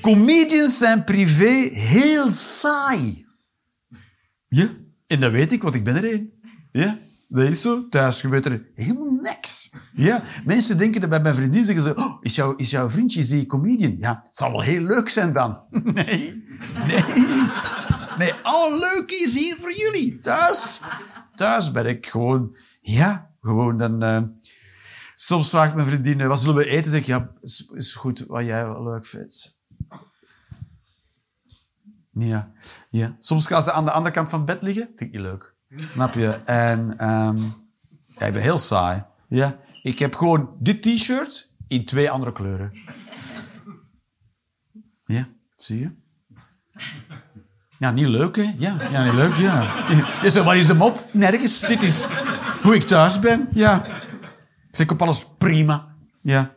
[0.00, 3.26] Comedians zijn privé heel saai.
[4.48, 4.68] Ja,
[5.06, 6.30] en dat weet ik, want ik ben er één.
[6.72, 6.98] Ja,
[7.28, 7.88] dat is zo.
[7.88, 9.70] Thuis gebeurt er helemaal niks.
[9.92, 13.26] Ja, mensen denken dat bij mijn vriendin zeggen ze, oh, is, jouw, is jouw vriendje
[13.26, 13.96] die comedian?
[13.98, 15.56] Ja, het zal wel heel leuk zijn dan.
[15.94, 16.44] Nee,
[16.86, 17.02] nee.
[18.18, 20.20] Nee, al leuk is hier voor jullie.
[20.20, 20.80] Thuis,
[21.34, 24.02] thuis ben ik gewoon, ja, gewoon dan...
[24.02, 24.22] eh,
[25.14, 26.90] soms vraagt mijn vriendin, wat zullen we eten?
[26.90, 27.30] Zeg ik, ja,
[27.74, 29.60] is, goed, wat jij wel leuk vindt.
[32.12, 32.52] Ja,
[32.90, 33.16] ja.
[33.18, 34.84] Soms gaan ze aan de andere kant van bed liggen.
[34.84, 35.54] Vind ik niet leuk.
[35.86, 36.28] Snap je?
[36.44, 37.42] En ehm,
[38.02, 39.04] ja, ik ben heel saai.
[39.28, 39.56] Ja.
[39.82, 42.72] Ik heb gewoon dit t-shirt in twee andere kleuren.
[45.04, 45.90] Ja, zie je?
[47.78, 48.54] Ja, niet leuk, hè?
[48.58, 49.68] Ja, ja niet leuk, ja.
[50.22, 51.04] Zegt, waar is de mop?
[51.10, 51.60] Nergens.
[51.60, 52.06] Dit is
[52.62, 53.48] hoe ik thuis ben.
[53.52, 53.84] Ja.
[53.84, 55.94] Ik zeg, ik op alles prima.
[56.20, 56.54] Ja.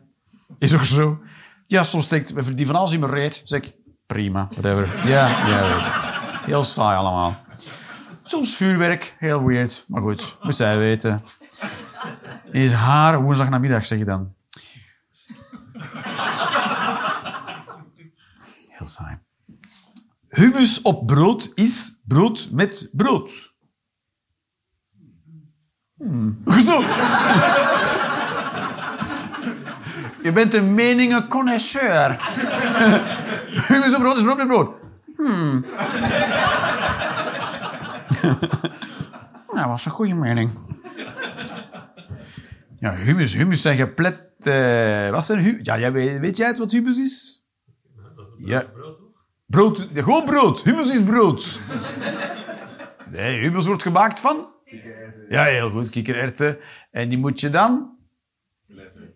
[0.60, 1.20] Is ook zo.
[1.68, 3.42] Ja, soms mijn vriendin van alles in mijn reet.
[3.44, 5.08] Zeg ik, prima, whatever.
[5.10, 5.82] Ja, ja.
[6.46, 7.48] Heel saai allemaal.
[8.30, 9.86] Soms vuurwerk, heel weird.
[9.88, 11.22] Maar goed, moet zij weten.
[12.52, 14.34] Is haar woensdag namiddag, zeg je dan.
[18.68, 19.18] Heel saai.
[20.28, 23.54] Hummus op brood is brood met brood.
[25.98, 26.44] Hmm.
[30.24, 32.32] Je bent een meningen connoisseur.
[33.68, 34.76] Hummus op brood is brood met brood.
[35.16, 35.66] Hmm.
[39.54, 40.52] nou, was een goede mening.
[42.80, 43.34] Ja, hummus.
[43.34, 44.30] Hummus zijn geplet...
[44.40, 45.60] eh, wat zijn hummus?
[45.62, 47.48] Ja, weet, weet jij het wat hummus is?
[48.36, 48.64] Ja.
[49.46, 50.64] Brood, gewoon brood.
[50.64, 51.60] Hummus is brood.
[53.10, 54.48] Nee, hummus wordt gemaakt van...
[55.30, 55.90] Ja, heel goed.
[55.90, 56.58] Kikkererwten.
[56.92, 57.98] En die moet je dan...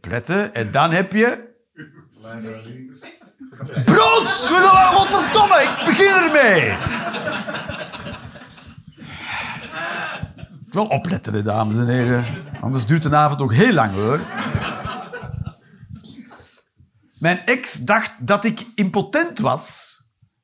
[0.01, 0.53] Pletten.
[0.53, 1.51] En dan heb je...
[3.85, 4.27] Brood!
[4.93, 6.75] Godverdomme, ik begin ermee.
[10.73, 12.25] Wel opletten, dames en heren.
[12.61, 14.19] Anders duurt de avond ook heel lang, hoor.
[17.19, 19.97] Mijn ex dacht dat ik impotent was,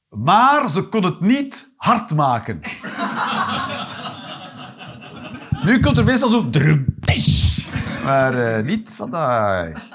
[0.09, 2.61] maar ze kon het niet hard maken.
[5.63, 6.49] Nu komt er meestal zo...
[6.49, 7.67] drumtisch.
[8.03, 9.89] Maar eh, niet vandaag.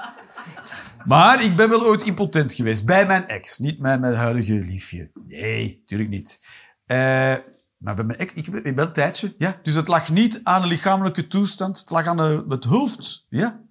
[1.05, 2.85] Maar ik ben wel ooit impotent geweest.
[2.85, 3.57] Bij mijn ex.
[3.57, 5.11] Niet bij mijn huidige liefje.
[5.27, 6.39] Nee, natuurlijk niet.
[6.85, 7.35] Eh,
[7.77, 8.33] maar bij mijn ex...
[8.33, 9.35] Ik, ik ben een tijdje.
[9.37, 9.59] Ja.
[9.63, 11.79] Dus het lag niet aan de lichamelijke toestand.
[11.79, 13.25] Het lag aan de- het hoofd.
[13.29, 13.63] Ja.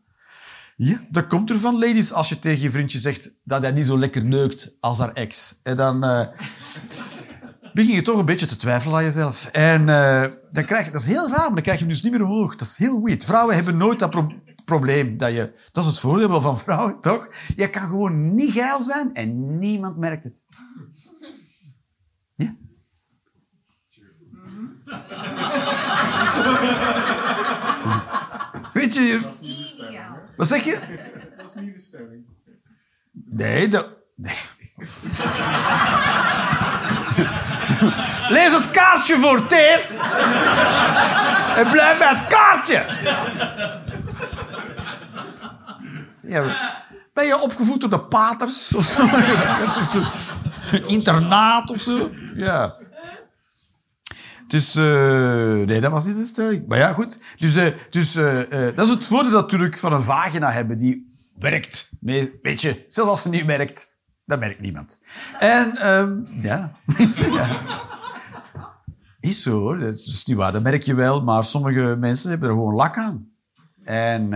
[0.76, 2.12] Ja, dat komt ervan, ladies.
[2.12, 5.60] Als je tegen je vriendje zegt dat hij niet zo lekker neukt als haar ex.
[5.62, 6.04] En dan...
[6.04, 6.26] eh,
[7.74, 9.46] begin je toch een beetje te twijfelen aan jezelf.
[9.46, 12.02] En eh, dan krijg je, dat is heel raar, maar dan krijg je hem dus
[12.02, 12.56] niet meer omhoog.
[12.56, 13.24] Dat is heel weird.
[13.24, 14.32] Vrouwen hebben nooit dat pro-
[14.64, 15.52] probleem dat je...
[15.72, 17.28] Dat is het voordeel van vrouwen, toch?
[17.56, 20.44] Je kan gewoon niet geil zijn en niemand merkt het.
[28.72, 29.00] Weet je...
[29.00, 29.20] je-
[30.36, 30.78] Wat zeg je?
[31.36, 32.24] Dat is niet de stelling.
[33.12, 33.88] Nee, dat...
[34.16, 34.34] Nee.
[38.28, 39.90] Lees het kaartje voor, Teef.
[41.56, 42.84] En blijf bij het kaartje.
[46.22, 46.44] Ja,
[47.12, 49.02] ben je opgevoed door de paters of zo?
[49.64, 50.02] Of zo?
[50.86, 52.10] Internaat of zo?
[52.34, 52.74] Ja.
[54.46, 56.66] Dus, eh, nee, dat was niet de stelling.
[56.66, 57.20] Maar ja, goed.
[57.36, 61.06] Dus, eh, dus eh, dat is het voordeel natuurlijk van een vagina hebben die
[61.38, 61.92] werkt.
[62.00, 65.02] Nee, weet je, zelfs als ze niet werkt, dat merkt niemand.
[65.38, 66.72] En, ehm, ja.
[67.32, 67.62] ja.
[69.20, 70.52] Is zo hoor, dat is niet waar.
[70.52, 73.28] Dat merk je wel, maar sommige mensen hebben er gewoon lak aan.
[73.84, 74.30] En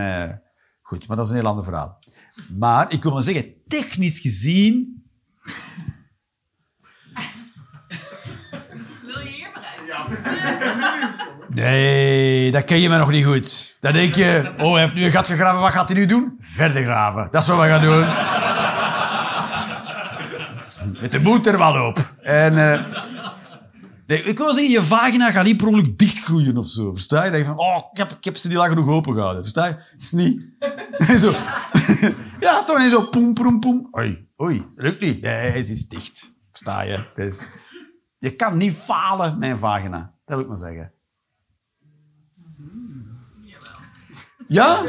[0.81, 1.99] goed, maar dat is een heel ander verhaal.
[2.57, 4.99] Maar ik wil maar zeggen, technisch gezien
[9.01, 9.87] Wil je hier maar uit?
[11.49, 13.77] Nee, dat ken je me nog niet goed.
[13.79, 16.37] Dan denk je, oh, hij heeft nu een gat gegraven, wat gaat hij nu doen?
[16.39, 17.27] Verder graven.
[17.31, 18.05] Dat is wat we gaan doen.
[21.01, 22.13] Met de moed er wel op.
[22.21, 22.85] En, eh,
[24.07, 26.93] nee, ik wil zeggen, je vagina gaat niet per ongeluk dichtgroeien of zo.
[26.93, 27.31] Versta je?
[27.31, 29.41] Dat je van, oh, ik heb, ik heb ze niet lang genoeg open gehouden.
[29.41, 29.75] Versta je?
[29.97, 30.41] Is niet.
[31.23, 31.33] zo.
[32.45, 33.87] ja, toch niet zo poem, poem, poem.
[33.97, 35.21] Oei, oei, lukt niet.
[35.21, 36.33] Nee, het is dicht.
[36.51, 37.05] Versta je?
[37.13, 37.49] Het is...
[38.19, 40.13] Je kan niet falen met een vagina.
[40.25, 40.93] Dat wil ik maar zeggen.
[44.47, 44.83] Ja?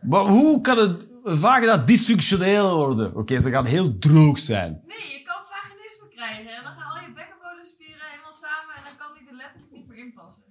[0.00, 3.16] Maar hoe kan het een vagina dysfunctioneel worden?
[3.16, 4.82] Oké, ze gaan heel droog zijn.
[4.86, 8.96] Nee, je kan vaginisme krijgen en dan gaan al je bekkenbodemspieren helemaal samen en dan
[8.98, 10.42] kan die er letterlijk niet voor inpassen.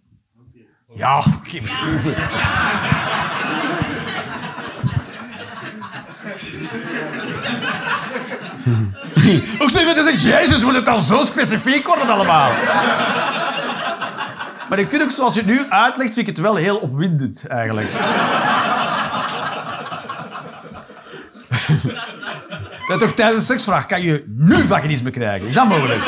[0.96, 2.00] Ja, oké, misschien.
[9.60, 12.52] Ook zo iemand die zegt, jezus, moet het dan zo specifiek worden allemaal?
[14.70, 17.48] Maar ik vind ook, zoals je het nu uitlegt, vind ik het wel heel opwindend,
[17.48, 17.92] eigenlijk.
[22.88, 25.48] Dat ook tijdens de seksvraag kan je nu vaginisme krijgen.
[25.48, 26.04] Is dat mogelijk?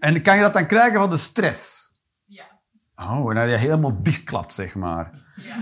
[0.00, 1.90] En kan je dat dan krijgen van de stress?
[2.24, 2.44] Ja.
[2.96, 5.10] Oh, en dat je helemaal dichtklapt, zeg maar.
[5.36, 5.54] Ja.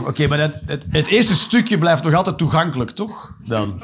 [0.00, 3.36] Oké, maar het, eerste stukje blijft nog altijd toegankelijk, toch?
[3.44, 3.80] Dan.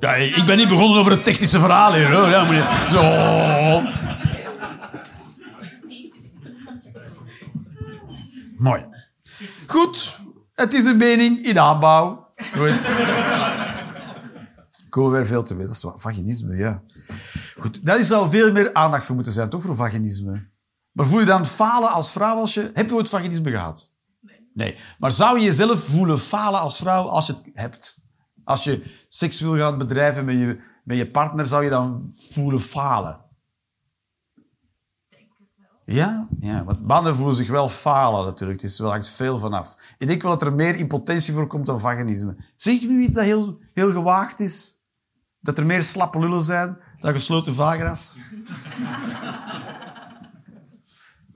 [0.00, 2.28] Ja, ik ben niet begonnen over het technische verhaal hier, hoor.
[2.28, 2.90] Ja.
[2.90, 3.02] Zo.
[8.58, 8.84] Mooi.
[9.66, 10.20] Goed,
[10.54, 12.32] het is een mening in aanbouw.
[12.56, 12.90] Goed.
[14.90, 15.80] Hoor weer veel te weten.
[15.82, 16.82] Dat is vaginisme, ja.
[17.58, 20.50] Goed, daar zou veel meer aandacht voor moeten zijn, toch, voor vaginisme?
[20.92, 22.70] Maar voel je dan falen als vrouw als je...
[22.74, 23.92] Heb je ooit vaginisme gehad?
[24.20, 24.50] Nee.
[24.54, 24.76] Nee.
[24.98, 28.00] Maar zou je jezelf voelen falen als vrouw als je het hebt?
[28.44, 32.60] Als je seks wil gaan bedrijven met je, met je partner, zou je dan voelen
[32.60, 33.20] falen?
[35.08, 35.96] Denk het wel.
[35.96, 36.28] Ja?
[36.40, 38.60] Ja, want mannen voelen zich wel falen natuurlijk.
[38.60, 39.76] Het is wel hangt veel vanaf.
[39.98, 42.36] Ik denk wel dat er meer impotentie voorkomt dan vaginisme.
[42.56, 44.80] Zeg ik nu iets dat heel, heel gewaagd is?
[45.40, 48.18] Dat er meer slappe lullen zijn dan gesloten vagina's?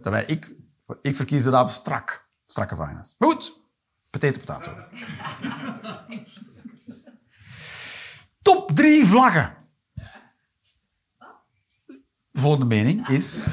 [0.07, 0.55] Terwijl ik,
[1.03, 2.29] ik verkies de naam strak.
[2.45, 3.15] Strakke vagina's.
[3.19, 3.61] Maar goed,
[4.11, 4.77] potato potato.
[8.43, 9.57] Top drie vlaggen.
[12.31, 13.49] De volgende mening is...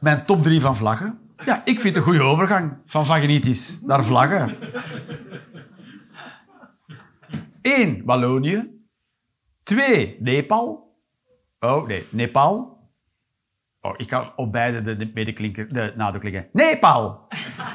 [0.00, 1.18] Mijn top drie van vlaggen.
[1.44, 4.58] Ja, ik vind een goede overgang van vaginitis naar vlaggen.
[7.62, 8.84] Eén, Wallonië.
[9.62, 10.96] Twee, Nepal.
[11.58, 12.73] Oh, nee, Nepal.
[13.84, 16.48] Oh, ik kan op beide de, de medeklinker, de nadruk leggen.
[16.52, 17.26] Nepal.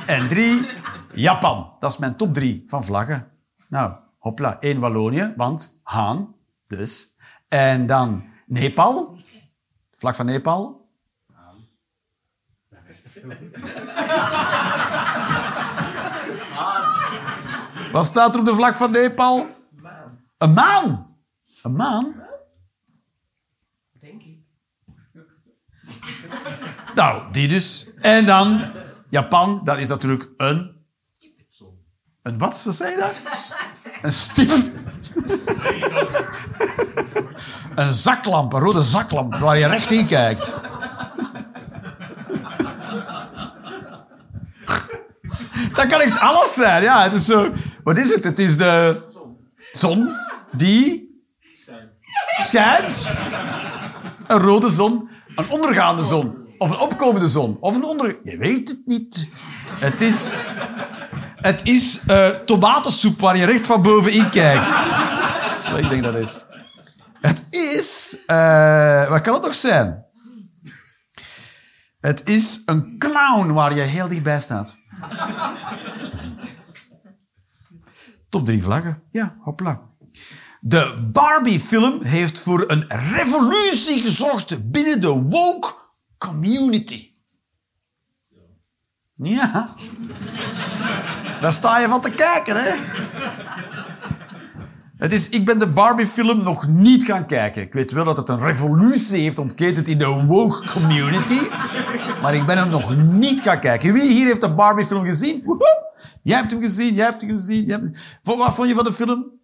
[0.06, 0.68] En drie,
[1.14, 1.76] Japan.
[1.80, 3.32] Dat is mijn top drie van vlaggen.
[3.68, 4.58] Nou, hopla.
[4.60, 6.36] Eén Wallonië, want Haan,
[6.68, 7.16] dus.
[7.48, 9.18] En dan Nepal.
[9.96, 10.90] Vlag van Nepal.
[17.92, 19.48] Wat staat er op de vlag van Nepal?
[20.38, 21.18] Een maan.
[21.64, 22.24] Een maan?
[24.00, 24.38] Denk ik.
[26.96, 27.88] Nou, die dus.
[28.02, 28.62] En dan
[29.10, 30.78] Japan, dat is natuurlijk een...
[32.24, 32.64] Een wat?
[32.64, 33.14] Wat zei je daar?
[34.02, 34.52] Een stip.
[37.76, 40.56] Een zaklamp, een rode zaklamp, waar je recht in kijkt.
[45.74, 47.04] Dat kan echt alles zijn, ja.
[47.04, 47.54] Het is zo...
[47.84, 48.24] Wat is het?
[48.24, 49.04] Het is de
[49.72, 50.16] zon
[50.52, 51.10] die
[52.40, 53.12] schijnt.
[54.28, 55.09] Een rode zon,
[55.40, 56.48] een ondergaande zon.
[56.58, 57.58] Of een opkomende zon.
[57.60, 58.20] Of een onder...
[58.24, 59.28] Je weet het niet.
[59.70, 60.46] Het is...
[61.36, 64.72] Het is eh, tomatensoep waar je recht van bovenin kijkt.
[65.64, 66.46] Zo, ik denk dat is.
[67.22, 68.18] Het is...
[68.26, 70.06] eh, wat kan het nog zijn?
[72.00, 74.78] Het is een clown waar je heel dichtbij staat.
[78.30, 79.04] Top drie vlaggen.
[79.12, 79.89] Ja, hopla.
[80.60, 85.74] De Barbie-film heeft voor een revolutie gezorgd binnen de woke
[86.18, 87.12] community.
[89.16, 89.74] Ja.
[91.42, 92.76] Daar sta je van te kijken, hè?
[94.98, 97.62] Het is, ik ben de Barbie-film nog niet gaan kijken.
[97.62, 101.40] Ik weet wel dat het een revolutie heeft ontketend in de woke community.
[102.22, 103.94] Maar ik ben hem nog niet gaan kijken.
[103.94, 105.44] Wie hier heeft de Barbie-film gezien?
[106.24, 107.66] Jij hebt hem gezien, jij hebt hem gezien.
[107.66, 108.00] Jij hebt...
[108.24, 109.39] Wat vond je van de film?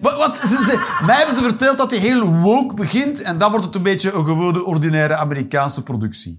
[0.00, 3.50] Wat, wat, ze, ze- mij hebben ze verteld dat hij heel woke begint en dan
[3.50, 6.34] wordt het een beetje een gewone, ordinaire Amerikaanse productie.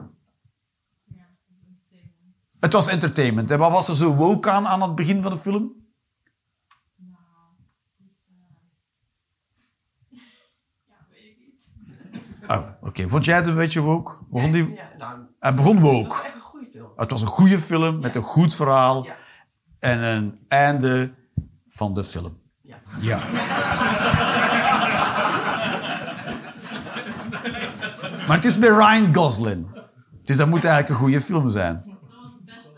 [1.06, 2.60] Ja, dat is entertainment.
[2.60, 3.52] Het was entertainment.
[3.52, 5.72] En wat was er zo woke aan aan het begin van de film?
[6.98, 7.22] Nou,
[7.98, 8.28] het is...
[10.12, 10.20] eh,
[10.88, 12.50] ja, weet ik niet.
[12.50, 13.10] Oh, oké.
[13.10, 14.18] Vond jij het een beetje woke?
[14.30, 14.74] Begon die...
[14.74, 16.08] Ja, nou, Hij begon het woke.
[16.08, 16.90] was echt een goede film.
[16.96, 19.16] Het was een goede film met een goed verhaal Ja.
[19.80, 21.20] en een einde
[21.72, 22.38] van de film.
[22.62, 22.76] Ja.
[23.00, 23.20] Ja.
[28.28, 29.66] maar het is met Ryan Gosling.
[30.26, 31.84] Dus dat moet eigenlijk een goede film zijn.
[31.86, 32.76] Dat was het beste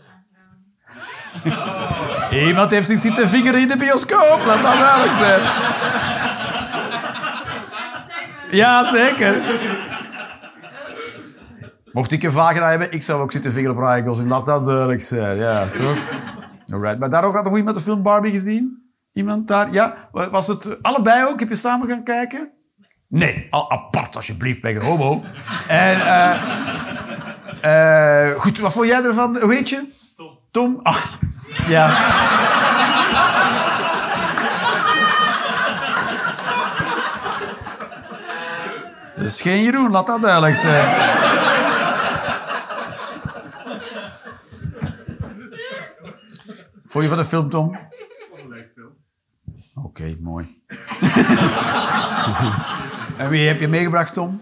[2.30, 2.38] aan.
[2.48, 4.40] Iemand heeft zich zitten vingeren in de bioscoop.
[4.46, 5.40] Laat dat duidelijk zijn.
[8.50, 9.42] Ja, zeker.
[11.92, 14.30] Mocht ik een vagina hebben, ik zou ook zitten vingeren op Ryan Gosling.
[14.30, 15.36] Laat dat duidelijk zijn.
[15.36, 15.98] Ja, toch?
[16.72, 16.98] Alright.
[16.98, 18.83] Maar daarom had nog iemand de film Barbie gezien?
[19.14, 19.72] Iemand daar?
[19.72, 20.08] Ja?
[20.12, 21.40] Was het allebei ook?
[21.40, 22.50] Heb je samen gaan kijken?
[23.08, 25.22] Nee, al apart alsjeblieft, ben je een homo.
[25.68, 26.34] En, eh,
[28.30, 29.40] eh, goed, wat vond jij ervan?
[29.40, 29.92] Hoe heet je?
[30.16, 30.38] Tom.
[30.50, 30.80] Tom?
[30.82, 31.04] Ah,
[31.66, 31.86] ja.
[39.16, 40.84] Dat is geen Jeroen, laat dat duidelijk zijn.
[46.86, 47.70] Vond je van de film, Tom?
[48.30, 48.92] Wat een leuke film.
[49.74, 50.62] Oké, mooi.
[53.18, 54.40] en wie heb je meegebracht, Tom?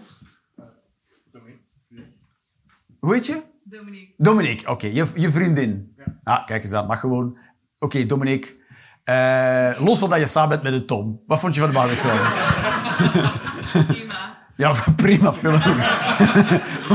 [2.99, 3.41] Hoe heet je?
[3.63, 4.13] Dominique.
[4.17, 5.95] Dominique, oké, je, je vriendin.
[6.23, 7.37] Ah, kijk eens, dat mag gewoon.
[7.79, 8.61] Oké, Dominique.
[9.03, 11.21] Eh, los van dat je samen bent met een Tom.
[11.27, 12.19] Wat vond je van de Barbie film?
[13.87, 14.23] Prima.
[14.55, 15.61] Ja, prima film.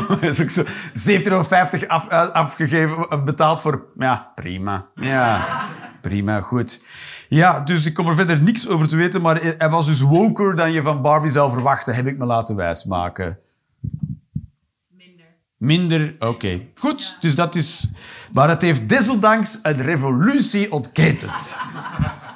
[0.08, 1.44] Dat is ook zo 17,50 euro
[1.86, 3.86] af, eh, afgegeven, betaald voor...
[3.96, 4.86] Ja, prima.
[4.94, 5.46] Ja,
[6.00, 6.84] prima, goed.
[7.28, 10.56] Ja, dus ik kom er verder niks over te weten, maar hij was dus woker
[10.56, 13.38] dan je van Barbie zou verwachten, heb ik me laten wijsmaken.
[14.88, 15.26] Minder.
[15.56, 16.60] Minder, oké.
[16.74, 17.88] Goed, dus dat is...
[18.32, 21.60] Maar het heeft desondanks een revolutie ontketend.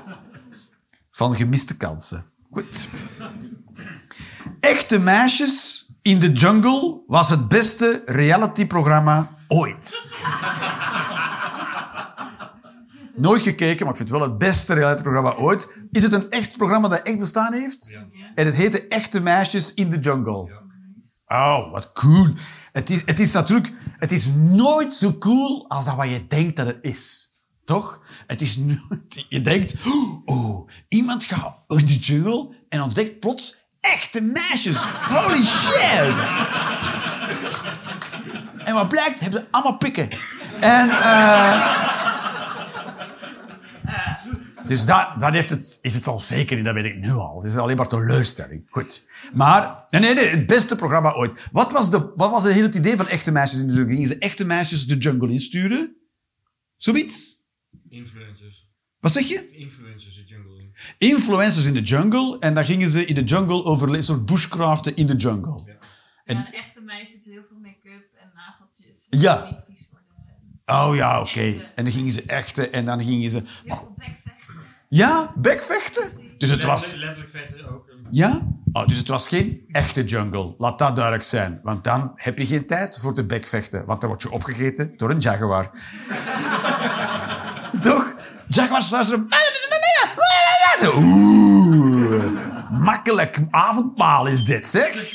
[1.11, 2.24] Van gemiste kansen.
[2.51, 2.88] Goed.
[4.61, 10.01] Echte meisjes in de jungle was het beste realityprogramma ooit.
[13.23, 15.68] Nooit gekeken, maar ik vind het wel het beste realityprogramma ooit.
[15.91, 17.99] Is het een echt programma dat echt bestaan heeft?
[18.35, 20.61] En het heette Echte Meisjes in de Jungle.
[21.27, 22.33] Oh, wat cool.
[22.73, 23.73] Het is, het is natuurlijk...
[23.99, 27.33] Het is nooit zo cool als dat wat je denkt dat het is.
[27.64, 28.01] Toch?
[28.27, 29.27] Het is nooit...
[29.29, 29.75] Je denkt...
[30.25, 34.85] Oh, iemand gaat in de jungle en ontdekt plots echte meisjes.
[34.85, 36.14] Holy shit!
[38.64, 40.09] En wat blijkt, hebben ze allemaal pikken.
[40.61, 40.89] En...
[40.89, 42.01] eh
[44.67, 47.43] dus dat, dat heeft het, is het al zeker niet, dat weet ik nu al.
[47.43, 48.67] Het is alleen maar teleurstelling.
[48.71, 49.05] Goed.
[49.35, 51.49] Maar, nee, nee, het beste programma ooit.
[51.53, 53.93] Wat was, de, wat was het hele idee van echte meisjes in de jungle?
[53.95, 55.97] Gingen ze echte meisjes de jungle insturen?
[56.77, 57.41] Zoiets?
[57.89, 58.71] Influencers.
[59.01, 59.51] Wat zeg je?
[59.51, 60.73] Influencers de jungle in.
[60.99, 62.37] Influencers in de jungle.
[62.39, 65.63] En dan gingen ze in de jungle overleven, een soort bushcraften in de jungle.
[66.25, 69.07] En- Ja, echte meisje is heel veel make-up en nageltjes.
[69.11, 69.37] Ja.
[69.43, 70.89] Die Niet vies worden.
[70.89, 71.71] Oh ja, oké.
[71.75, 73.37] En dan gingen ze echte, en dan gingen ze...
[73.65, 73.95] Heel veel.
[74.97, 76.11] Ja, bekvechten?
[76.38, 76.93] Dus het was...
[76.93, 77.84] Let- Letterlijk vechten ook.
[78.09, 78.40] Ja?
[78.72, 80.55] Oh, dus het was geen echte jungle.
[80.59, 81.61] Laat dat duidelijk zijn.
[81.62, 83.84] Want dan heb je geen tijd voor te bekvechten.
[83.84, 85.70] Want dan word je opgegeten door een jaguar.
[87.80, 88.14] Toch?
[88.49, 89.26] Jaguars luisteren...
[90.95, 92.24] Oeh.
[92.70, 95.14] Makkelijk avondmaal is dit, zeg.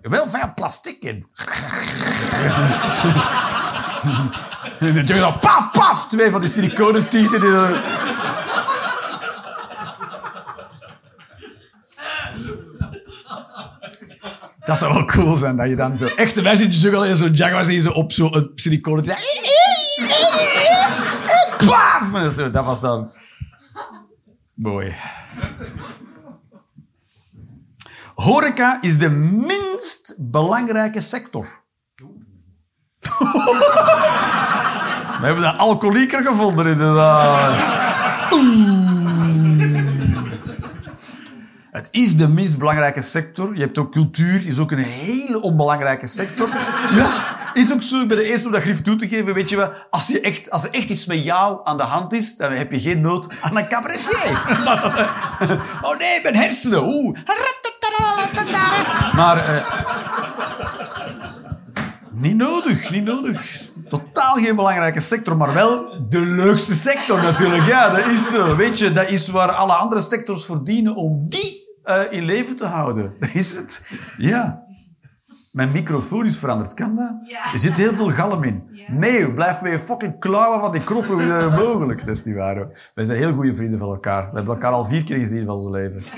[0.00, 1.26] Wel veel plastic in.
[4.78, 6.06] En de jungle, paf, paf.
[6.06, 7.40] Twee van die siliconen tieten.
[7.40, 7.80] Die er...
[14.64, 16.06] Dat zou wel cool zijn, dat je dan zo...
[16.06, 19.04] Echte in de jungle en zo'n jaguar zie zo op zo'n siliconen...
[21.66, 22.14] Paf!
[22.14, 23.12] En Zo, dat was dan...
[24.54, 24.94] Mooi.
[28.14, 31.46] Horeca is de minst belangrijke sector.
[35.20, 37.91] We hebben een alcoholieker gevonden in de zaal.
[41.82, 43.54] Het is de minst belangrijke sector.
[43.54, 46.48] Je hebt ook cultuur, is ook een hele onbelangrijke sector.
[46.94, 47.24] Ja,
[47.54, 48.02] is ook zo.
[48.02, 49.34] Ik ben de eerste om dat grif toe te geven.
[49.34, 52.12] Weet je wel, als, je echt, als er echt iets met jou aan de hand
[52.12, 54.30] is, dan heb je geen nood aan een cabaretier.
[55.42, 55.50] Eh,
[55.82, 56.82] oh nee, mijn hersenen.
[56.88, 57.18] Oeh.
[59.16, 59.36] Maar...
[59.36, 59.66] eh,
[62.10, 63.68] niet nodig, niet nodig.
[63.88, 67.66] Totaal geen belangrijke sector, maar wel de leukste sector natuurlijk.
[67.66, 68.56] Ja, dat is zo.
[68.56, 72.64] Weet je, dat is waar alle andere sectors verdienen om die eh, in leven te
[72.64, 73.12] houden.
[73.20, 73.82] Dat is het.
[74.18, 74.64] Ja.
[75.52, 77.20] Mijn microfoon is veranderd, kan dat?
[77.24, 77.52] Ja.
[77.52, 78.68] Er zit heel veel galm in.
[78.72, 78.92] Ja.
[78.92, 82.06] Nee, blijf weer fucking klauwen van die kroppen hoe dat mogelijk.
[82.06, 82.56] Dat is niet waar.
[82.56, 82.78] Hoor.
[82.94, 84.30] Wij zijn heel goede vrienden van elkaar.
[84.30, 86.02] We hebben elkaar al vier keer gezien van ons leven.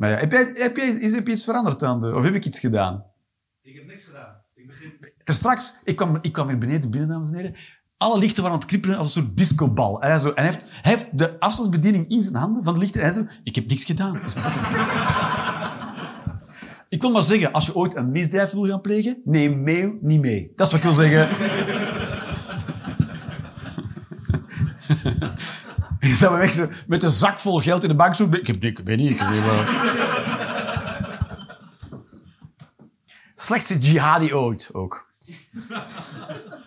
[0.00, 2.14] Maar ja, heb, jij, heb, jij, is, heb je iets veranderd dan?
[2.14, 3.04] Of heb ik iets gedaan?
[3.62, 4.36] Ik heb niks gedaan.
[4.54, 4.92] Ik begin...
[5.24, 7.54] Ter straks, ik kwam, ik kwam hier beneden binnen, dames en heren.
[8.00, 10.02] Alle lichten waren aan het krippelen als een soort discobal.
[10.02, 13.00] En hij, zo, en heeft, heeft de afstandsbediening in zijn handen van de lichten.
[13.00, 14.20] En hij zo, ik heb niks gedaan.
[16.88, 20.20] Ik wil maar zeggen, als je ooit een misdrijf wil gaan plegen, neem mee, niet
[20.20, 20.52] mee.
[20.56, 21.28] Dat is wat ik wil zeggen.
[26.10, 28.28] Je zou zo met een zak vol geld in de bank zo...
[28.30, 29.68] Ik heb ik weet niet, ik weet niet.
[33.34, 35.09] Slechtste jihadi ooit, ook.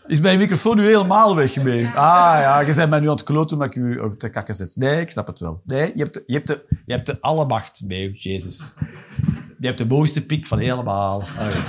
[0.08, 1.86] Is mijn microfoon nu helemaal weg mee?
[1.86, 4.56] Ah ja, je bent mij nu aan het kloten omdat ik u op de kakken
[4.56, 4.76] zet.
[4.76, 5.62] Nee, ik snap het wel.
[5.66, 8.74] Nee, je hebt de, je hebt de, je hebt de alle macht mee, Jezus.
[9.60, 11.20] Je hebt de mooiste piek van helemaal.
[11.20, 11.64] Oké.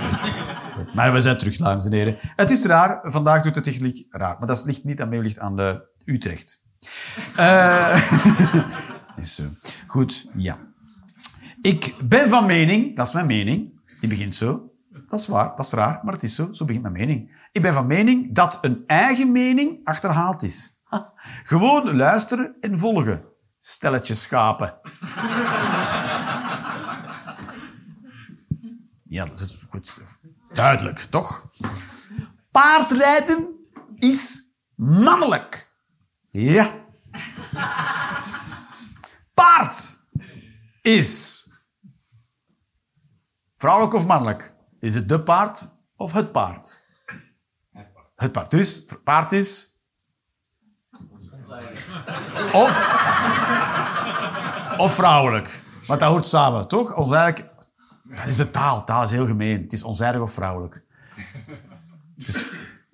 [0.95, 2.17] Maar we zijn terug, dames en heren.
[2.21, 4.37] Het is raar, vandaag doet de techniek raar.
[4.39, 6.65] Maar dat ligt niet aan mij, ligt aan de Utrecht.
[7.37, 8.13] Eh
[9.17, 9.43] is zo.
[9.87, 10.59] Goed, ja.
[11.63, 14.74] Ik ben van mening, dat is mijn mening, die begint zo.
[15.15, 16.53] Dat is waar, dat is raar, maar het is zo.
[16.53, 17.47] Zo begint mijn mening.
[17.53, 20.83] Ik ben van mening dat een eigen mening achterhaald is.
[21.45, 23.25] Gewoon luisteren en volgen.
[23.61, 24.81] Stelletje schapen.
[29.05, 30.03] Ja, dat is goed.
[30.53, 31.51] Duidelijk, toch?
[32.51, 33.49] Paardrijden
[33.97, 34.43] is
[34.75, 35.73] mannelijk.
[36.29, 36.71] Ja.
[39.35, 39.99] Paard
[40.83, 41.43] is
[43.57, 44.54] vrouwelijk of mannelijk.
[44.85, 46.83] Is het de paard of het paard?
[48.17, 48.51] Het paard.
[48.51, 49.79] Dus paard is.
[52.53, 52.69] Of.
[54.77, 55.63] Of vrouwelijk.
[55.87, 56.95] Want dat hoort samen, toch?
[56.95, 57.47] Onzijdig.
[58.05, 58.85] Dat is de taal.
[58.85, 59.63] Taal is heel gemeen.
[59.63, 60.83] Het is onzijdig of vrouwelijk.
[62.17, 62.45] Dus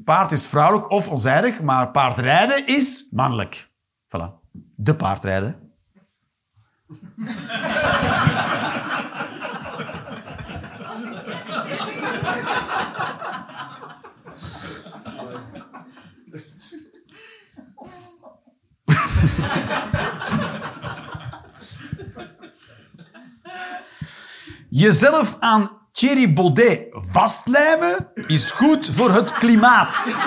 [0.05, 3.71] paard is vrouwelijk of onzijdig, maar paardrijden is mannelijk.
[4.07, 4.39] Voilà.
[4.77, 5.73] De paardrijden.
[24.71, 30.23] Jezelf aan Thierry Baudet vastlijmen is goed voor het klimaat.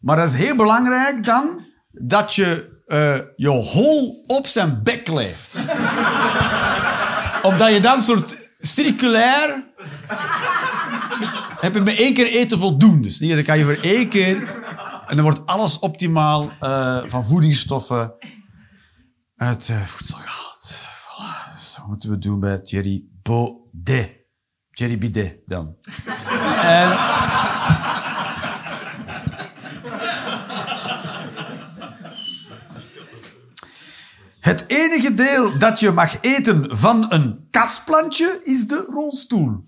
[0.00, 5.64] Maar dat is heel belangrijk dan dat je eh, je hol op zijn bek leeft.
[7.42, 9.64] Omdat je dan soort circulair...
[11.60, 13.02] heb je met één keer eten voldoende.
[13.02, 14.62] Dus dan kan je voor één keer...
[15.06, 18.12] En dan wordt alles optimaal eh, van voedingsstoffen
[19.36, 20.43] uit eh, voedsel gehaald.
[21.84, 24.12] Dat moeten we doen bij Thierry Baudet.
[24.70, 25.76] Thierry Bidet dan.
[34.40, 39.64] Het enige deel dat je mag eten van een kasplantje is de rolstoel.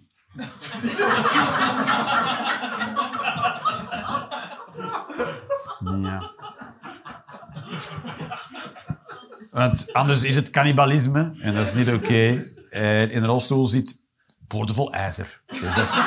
[6.03, 6.36] Ja.
[9.57, 12.47] Want anders is het cannibalisme en dat is niet oké.
[12.69, 14.03] En in een rolstoel zit
[14.49, 15.43] boordevol ijzer.
[15.61, 16.05] Dus is...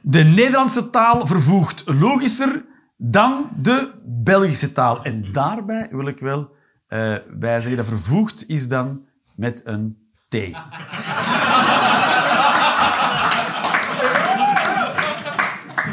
[0.00, 2.64] De Nederlandse taal vervoegt logischer
[2.96, 5.02] dan de Belgische taal.
[5.02, 6.54] En daarbij wil ik wel
[6.86, 10.36] eh bij dat vervoegd is dan met een T.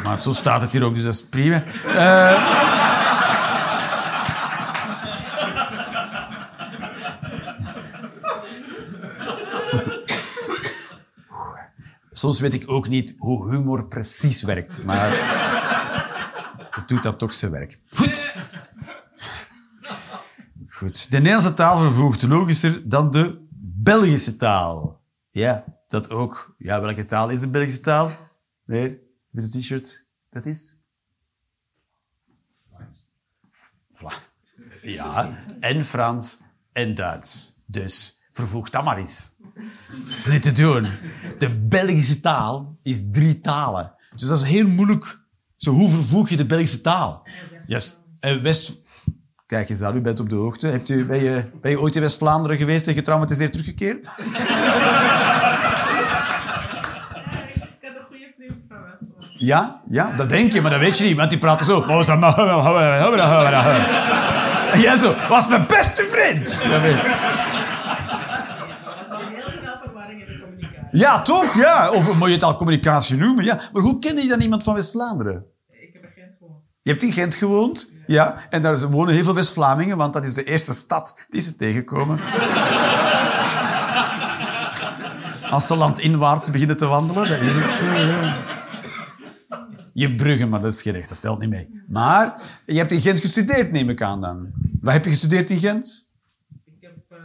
[0.04, 1.62] Maar zo staat het hier ook, dus dat is prima.
[1.86, 2.62] Eh,
[12.12, 15.10] Soms weet ik ook niet hoe humor precies werkt, maar
[16.70, 17.80] het doet dan toch zijn werk.
[17.92, 18.32] Goed.
[20.68, 21.10] Goed.
[21.10, 25.00] De Nederlandse taal vervoegt logischer dan de Belgische taal.
[25.30, 26.54] Ja, dat ook.
[26.58, 28.12] Ja, welke taal is de Belgische taal?
[28.64, 28.98] Weer,
[29.34, 30.06] met de t-shirt.
[30.30, 30.76] Dat is?
[33.90, 34.12] Vla.
[34.82, 36.40] Ja, en Frans
[36.72, 37.62] en Duits.
[37.66, 39.34] Dus vervoeg dat maar eens.
[40.26, 40.88] Dat te doen.
[41.38, 43.94] De Belgische taal is drie talen.
[44.16, 45.20] Dus dat is heel moeilijk.
[45.56, 47.26] Zo, hoe vervoeg je de Belgische taal?
[47.66, 47.96] Yes.
[48.20, 48.82] En West...
[49.46, 50.66] Kijk eens aan, u bent op de hoogte.
[50.66, 54.14] Hebt u, ben, je, ben je ooit in West-Vlaanderen geweest en getraumatiseerd teruggekeerd?
[54.18, 54.24] Ik
[57.80, 59.33] had een goede vriend van Westland.
[59.44, 61.80] Ja, ja, dat denk je, maar dat weet je niet, want die praten zo.
[64.72, 66.62] En jij zo, was mijn beste vriend.
[66.70, 67.02] Dat weet- Dat
[69.08, 70.98] was al heel snel verwarring in de communicatie.
[70.98, 71.54] Ja, toch?
[71.54, 71.90] Ja.
[71.90, 73.44] Of moet je het al communicatie noemen?
[73.44, 73.58] Ja.
[73.72, 75.44] Maar hoe kende je dan iemand van West-Vlaanderen?
[75.70, 76.58] Ik heb in Gent gewoond.
[76.82, 77.92] Je hebt in Gent gewoond.
[78.06, 78.34] Ja.
[78.50, 82.18] En daar wonen heel veel West-Vlamingen, want dat is de eerste stad die ze tegenkomen.
[85.50, 87.86] Als ze landinwaarts beginnen te wandelen, dat is ook zo.
[87.86, 88.34] ja.
[89.96, 91.82] Je bruggen, maar dat is geen recht, dat telt niet mee.
[91.88, 94.52] Maar je hebt in Gent gestudeerd, neem ik aan dan.
[94.80, 96.12] Wat heb je gestudeerd in Gent?
[96.64, 96.96] Ik heb...
[97.08, 97.18] eh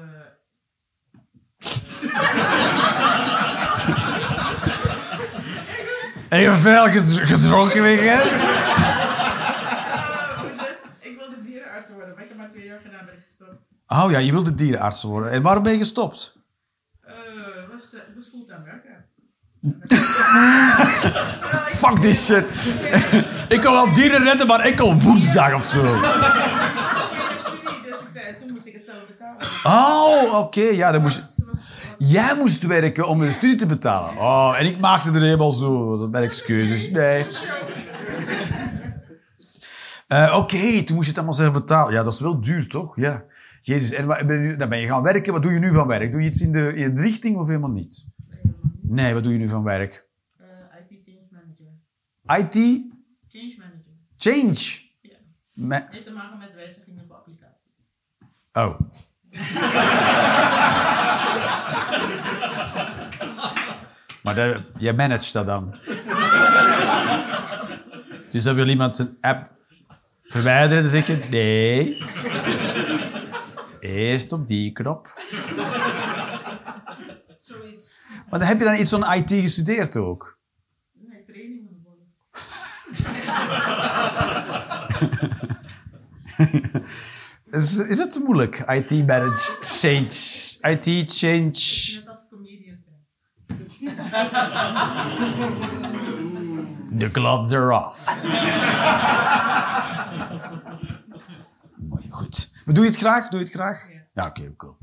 [6.30, 8.24] En je veel ged- gedronken in Gent?
[8.24, 8.42] het?
[11.00, 13.68] Ik wilde dierenarts worden, maar ik heb maar twee jaar gedaan ben ik gestopt.
[13.88, 15.32] Oh ja, je wilde dierenarts worden.
[15.32, 16.44] En waarom ben je gestopt?
[17.02, 17.96] Eh, uh, was.
[21.82, 22.46] Fuck this shit.
[23.56, 25.84] ik kan wel dieren redden, maar enkel woensdag of zo.
[25.84, 26.02] Ik
[28.14, 29.38] ik, toen moest ik het zelf betalen.
[29.64, 30.62] Oh, oké.
[30.62, 31.38] Ja, dan moest
[31.98, 34.18] Jij moest werken om de studie te betalen.
[34.18, 35.98] Oh, en ik maakte er helemaal zo.
[35.98, 36.90] Dat ben excuses.
[36.90, 37.26] Nee.
[40.08, 41.94] Eh, oké, toen moest je het allemaal zelf betalen.
[41.94, 42.96] Ja, dat is wel duur, toch?
[42.96, 43.24] Ja.
[43.62, 45.34] Jezus, en wat- ben je- dan ben je gaan werken.
[45.34, 46.12] Wat doe je nu van werk?
[46.12, 48.06] Doe je iets in de, in de richting of helemaal niet?
[48.92, 50.06] Nee, wat doe je nu van werk?
[50.38, 50.46] Eh,
[50.90, 51.66] IT Change Manager.
[52.46, 52.54] IT?
[53.28, 53.92] Change Manager.
[54.18, 54.82] Change?
[55.02, 55.18] Ja.
[55.54, 57.78] Me- Heeft te maken met wijzigingen voor applicaties.
[58.54, 58.80] Oh.
[64.24, 65.70] maar dat, jij managt dat dan.
[68.32, 69.52] dus dan wil iemand zijn app
[70.24, 71.98] verwijderen, dan zeg je nee.
[73.80, 75.08] Eerst op die knop.
[77.50, 78.02] Zoiets.
[78.30, 80.40] Maar dan heb je dan iets van IT gestudeerd ook.
[80.94, 81.98] Nee, trainingen voor.
[87.60, 88.58] Is, is het te moeilijk?
[88.58, 90.06] IT manage, change,
[90.74, 91.52] IT change.
[91.96, 92.98] Net als comedians zijn.
[97.00, 98.06] The gloves are off.
[102.10, 102.52] Goed.
[102.66, 103.30] Maar doe je het graag?
[103.30, 103.99] Doe je het graag?
[104.20, 104.28] Ja.
[104.28, 104.78] Oké, cool.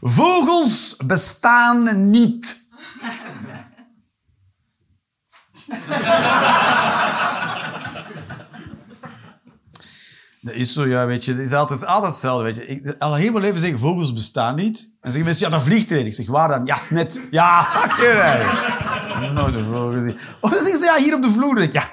[0.00, 2.64] Vogels bestaan niet.
[10.40, 11.32] Dat is zo, ja, weet je.
[11.32, 12.66] Het is altijd, altijd hetzelfde, weet je.
[12.66, 14.78] Ik, al heel mijn leven zeggen vogels bestaan niet.
[14.78, 16.06] En zeggen mensen, ja, dat vliegt er.
[16.06, 16.66] Ik zeg, waar dan?
[16.66, 17.20] Ja, net.
[17.30, 18.94] Ja, fuck je.
[19.20, 19.32] Hè.
[19.32, 20.18] Nooit een vogel gezien.
[20.40, 21.62] Of dan zeggen ze, ja, hier op de vloer.
[21.62, 21.84] Ik, ja,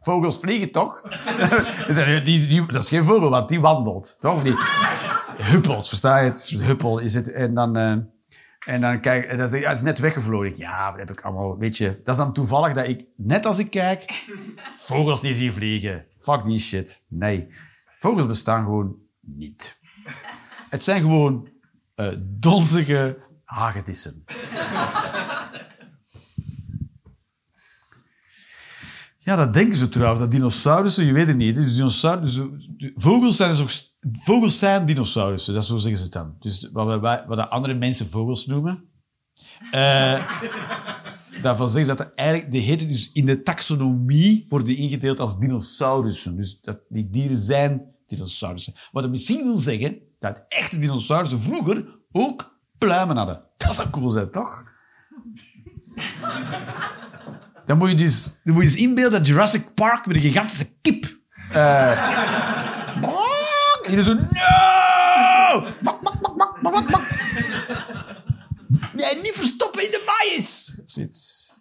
[0.00, 1.02] vogels vliegen toch?
[2.24, 4.16] Die, dat is geen vogel, want die wandelt.
[4.18, 4.42] Toch?
[4.42, 4.54] Die
[5.36, 6.54] huppelt, versta je het?
[6.62, 7.32] Huppel is het.
[7.32, 7.76] En dan...
[7.76, 7.96] eh,
[8.58, 10.56] en dan kijk, en het is net weggevlogen.
[10.56, 12.00] Ja, dat heb ik allemaal, weet je.
[12.04, 14.24] Dat is dan toevallig dat ik, net als ik kijk,
[14.74, 16.04] vogels die zie vliegen.
[16.18, 17.04] Fuck die shit.
[17.08, 17.46] Nee.
[17.98, 19.80] Vogels bestaan gewoon niet.
[20.70, 21.48] Het zijn gewoon
[21.94, 24.24] eh donzige hagedissen.
[29.28, 31.54] Ja, dat denken ze trouwens, dat dinosaurussen, je weet het niet.
[31.54, 32.62] Dus dinosaurussen,
[32.94, 33.70] vogels, zijn dus ook,
[34.18, 36.36] vogels zijn dinosaurussen, dat zo zeggen ze het dan.
[36.38, 38.84] Dus wat, wat de andere mensen vogels noemen.
[39.70, 40.40] eh,
[41.42, 46.36] daarvan zeggen ze dat eigenlijk, die heten dus in de taxonomie worden ingedeeld als dinosaurussen.
[46.36, 48.74] Dus dat, die dieren zijn dinosaurussen.
[48.92, 53.42] Wat dat misschien wil zeggen dat echte dinosaurussen vroeger ook pluimen hadden.
[53.56, 54.64] Dat zou cool zijn, toch?
[57.68, 60.66] Dan moet je dus, dan moet je dus inbeelden dat Jurassic Park met een gigantische
[60.80, 61.18] kip.
[63.00, 64.20] bak, en je zo, no!
[65.80, 67.02] Bak, bak, bak, bak, bak, bak,
[69.22, 70.80] niet verstoppen in de maïs.
[70.84, 71.52] Zoiets.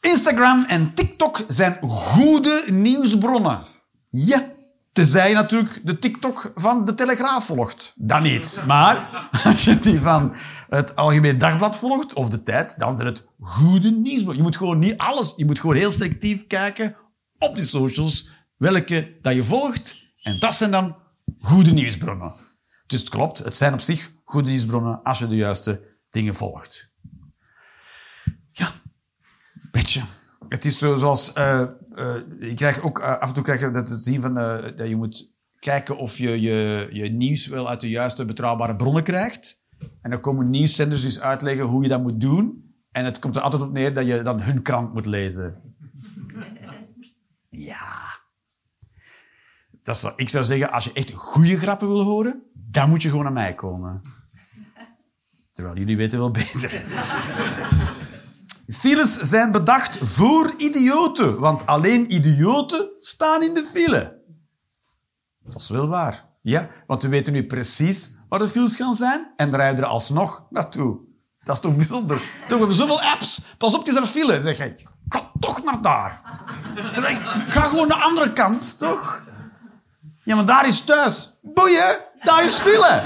[0.00, 3.62] Instagram en TikTok zijn goede nieuwsbronnen.
[4.08, 4.52] Ja,
[4.92, 7.92] tenzij natuurlijk de TikTok van de Telegraaf volgt.
[7.96, 8.62] Dan niet.
[8.66, 10.34] Maar als je die van
[10.68, 14.36] het Algemeen Dagblad volgt, of de Tijd, dan zijn het goede nieuwsbronnen.
[14.36, 16.96] Je moet gewoon niet alles, je moet gewoon heel selectief kijken
[17.38, 20.02] op die socials, welke dat je volgt.
[20.22, 20.96] En dat zijn dan
[21.40, 22.34] goede nieuwsbronnen.
[22.86, 26.92] Dus het klopt, het zijn op zich goede nieuwsbronnen als je de juiste dingen volgt.
[28.52, 28.68] Ja,
[29.72, 30.02] weet je.
[30.48, 31.32] Het is zo, zoals...
[31.32, 31.64] eh,
[32.38, 34.88] je krijgt ook eh, af en toe krijg je dat te zien van, eh, dat
[34.88, 39.64] je moet kijken of je, je je nieuws wel uit de juiste betrouwbare bronnen krijgt.
[40.02, 42.74] En dan komen nieuwszenders dus uitleggen hoe je dat moet doen.
[42.90, 45.54] En het komt er altijd op neer dat je dan hun krant moet lezen.
[47.52, 48.20] Ja.
[49.82, 53.08] dat is, ik zou zeggen, als je echt goede grappen wil horen, dan moet je
[53.08, 54.00] gewoon naar mij komen.
[55.52, 56.82] Terwijl jullie weten wel beter.
[58.72, 64.18] Files zijn bedacht voor idioten, want alleen idioten staan in de file.
[65.44, 66.28] Dat is wel waar.
[66.42, 70.46] Ja, want we weten nu precies waar de files gaan zijn en rijden er alsnog
[70.50, 70.98] naartoe.
[71.42, 72.16] Dat is toch bijzonder?
[72.16, 73.40] We hebben zoveel apps.
[73.58, 74.42] Pas op, het is een file.
[74.42, 76.20] Zeg je, ga toch naar daar.
[77.48, 79.22] Ga gewoon naar de andere kant, toch?
[80.24, 81.38] Ja, maar daar is thuis.
[81.42, 83.02] Boeien, daar is file.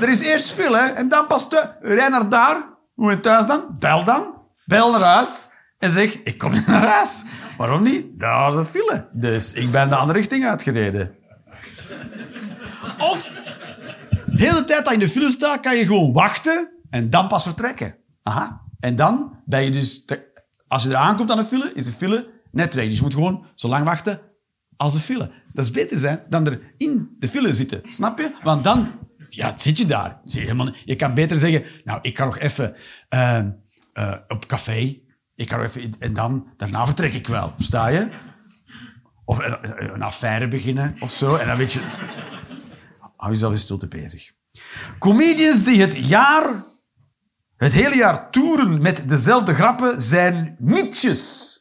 [0.00, 1.68] Er is eerst file en dan pas thuis.
[1.80, 2.70] Rij naar daar.
[2.94, 3.76] Hoe je thuis dan?
[3.78, 4.41] Bel dan.
[4.64, 5.48] Bel naar huis.
[5.78, 7.24] En zeg, ik kom naar huis.
[7.56, 8.18] Waarom niet?
[8.18, 9.08] Daar is een file.
[9.12, 11.14] Dus ik ben de andere richting uitgereden.
[12.98, 13.32] Of,
[14.26, 17.28] de hele tijd dat je in de file staat, kan je gewoon wachten en dan
[17.28, 17.96] pas vertrekken.
[18.22, 18.60] Aha.
[18.80, 20.04] En dan ben je dus...
[20.68, 22.86] Als je er aankomt aan de file, is de file net weg.
[22.86, 24.20] Dus je moet gewoon zo lang wachten
[24.76, 25.30] als de file.
[25.52, 27.80] Dat is beter zijn dan er in de file zitten.
[27.86, 28.30] Snap je?
[28.42, 28.90] Want dan
[29.28, 30.20] ja, zit je daar.
[30.24, 32.74] Je, je kan beter zeggen, nou, ik kan nog even
[33.08, 33.40] eh,
[33.92, 35.00] eh, op café.
[35.34, 35.94] Ik nog even...
[35.98, 37.52] En dan, daarna vertrek ik wel.
[37.56, 38.08] Sta je?
[39.24, 41.36] Of een, affaire beginnen of zo.
[41.36, 41.80] En dan weet je...
[43.16, 44.32] Hou jezelf in stilte bezig.
[44.98, 46.70] Comedians die het jaar...
[47.56, 51.52] Het hele jaar toeren met dezelfde grappen zijn mietjes.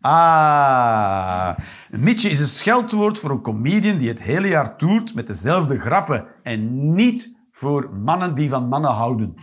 [0.00, 1.58] Ah,
[1.90, 5.78] een mietje is een scheldwoord voor een comedian die het hele jaar toert met dezelfde
[5.78, 9.34] grappen en niet voor mannen die van mannen houden.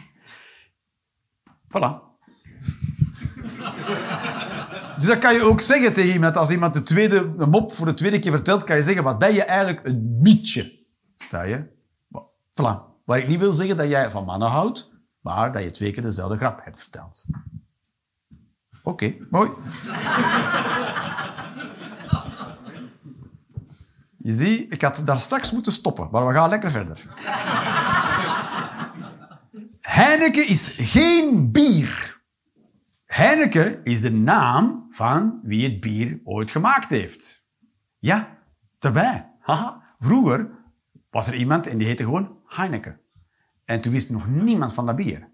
[1.68, 2.13] Voilà.
[4.96, 6.38] Dus dat kan je ook zeggen tegen iemand.
[6.38, 9.20] Als iemand de, tweede, de mop voor de tweede keer vertelt, kan je zeggen, wat
[9.20, 10.80] ben je eigenlijk een mietje?
[11.18, 11.66] Sta je?
[12.50, 12.92] Voilà.
[13.06, 14.92] Waar ik niet wil zeggen dat jij van mannen houdt,
[15.22, 17.26] maar dat je twee keer dezelfde grap hebt verteld.
[18.84, 19.50] Oké, mooi.
[24.18, 26.98] Je ziet, ik had daar straks moeten stoppen, maar we gaan lekker verder.
[29.82, 32.13] Heineken is geen bier.
[33.14, 37.46] Heineken is de naam van wie het bier ooit gemaakt heeft.
[38.00, 38.38] Ja,
[38.80, 39.30] daarbij.
[39.40, 39.82] Haha.
[40.00, 40.50] Vroeger
[41.10, 43.00] was er iemand en die heette gewoon Heineken.
[43.66, 45.30] En toen wist nog niemand van dat bier.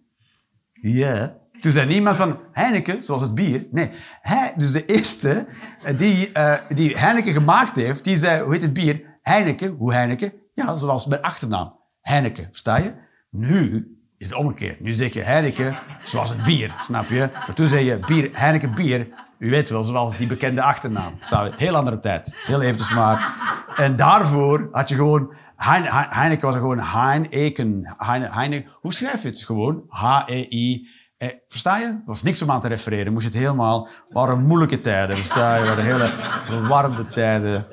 [0.73, 1.37] Ja.
[1.59, 3.67] Toen zei niemand van Heineken, zoals het bier.
[3.71, 3.89] Nee,
[4.21, 5.47] hij, dus de eerste
[5.83, 9.19] eh, die, eh, die Heineken gemaakt heeft, die zei, hoe heet het bier?
[9.21, 10.33] Heineken, hoe Heineken?
[10.53, 11.79] Ja, zoals mijn achternaam.
[12.01, 12.93] Heineken, versta je?
[13.29, 13.87] Nu
[14.19, 14.79] is het omgekeerd.
[14.79, 17.29] Nu zeg je Heineken, zoals het bier, snap je?
[17.33, 19.07] Maar toen zei je bier, Heineken bier,
[19.39, 21.13] u weet wel, zoals die bekende achternaam.
[21.55, 22.33] Heel andere tijd.
[22.45, 23.33] Heel eventjes maar.
[23.75, 25.33] En daarvoor had je gewoon...
[25.55, 27.95] Hein, Hein- Heineken was gewoon Heineken.
[27.97, 29.43] Heine, Heine, hoe schrijf je het?
[29.43, 30.87] Gewoon H-E-I...
[31.17, 31.85] Eh, versta je?
[31.85, 33.13] Er was niks om aan te refereren.
[33.13, 33.83] Moest je het helemaal...
[33.83, 35.59] Het waren moeilijke tijden, versta je?
[35.59, 37.67] Het waren hele verwarde tijden.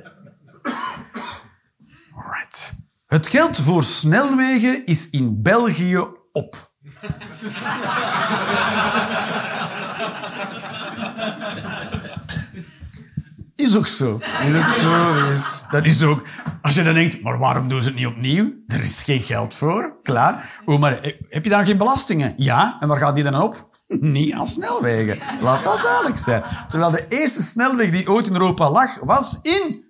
[2.14, 2.74] Alright.
[3.06, 6.06] Het geld voor snelwegen is in België
[6.36, 6.70] op.
[13.54, 14.20] Is ook zo.
[14.46, 15.22] Is ook zo.
[15.70, 16.22] Dat is ook...
[16.62, 18.52] Als je dan denkt, maar waarom doen ze het niet opnieuw?
[18.66, 20.00] Er is geen geld voor.
[20.02, 20.60] Klaar.
[20.64, 22.34] Oh, maar eh, heb je dan geen belastingen?
[22.36, 22.76] Ja.
[22.80, 23.68] En waar gaat die dan op?
[24.16, 25.18] Niet aan snelwegen.
[25.40, 26.42] Laat dat duidelijk zijn.
[26.68, 29.84] Terwijl de eerste snelweg die ooit in Europa lag, was in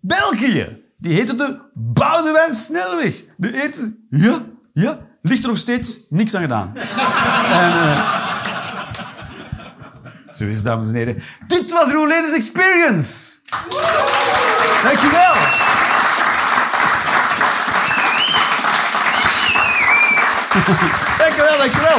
[0.00, 0.84] België.
[0.98, 3.24] Die heette de Boudewijn Snelweg.
[3.36, 3.98] De eerste...
[4.10, 4.42] Ja,
[4.72, 5.05] ja.
[5.28, 6.72] Ligt er nog steeds niks aan gedaan.
[6.76, 7.72] en...
[7.72, 8.24] eh,
[10.32, 11.22] zo is het, dames en heren.
[11.46, 13.36] Dit was Roelen's Experience.
[14.82, 15.34] Dankjewel.
[21.18, 21.98] Dankjewel, dankjewel.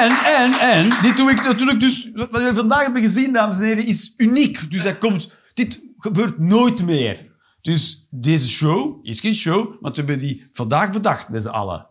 [0.00, 2.10] En, en, en, dit doe ik natuurlijk dus...
[2.14, 4.70] Wat we vandaag hebben gezien, dames en heren, is uniek.
[4.70, 5.32] Dus dat komt...
[5.54, 7.26] Dit gebeurt nooit meer.
[7.60, 11.88] Dus deze show is geen show, want we hebben die vandaag bedacht met z'n allen.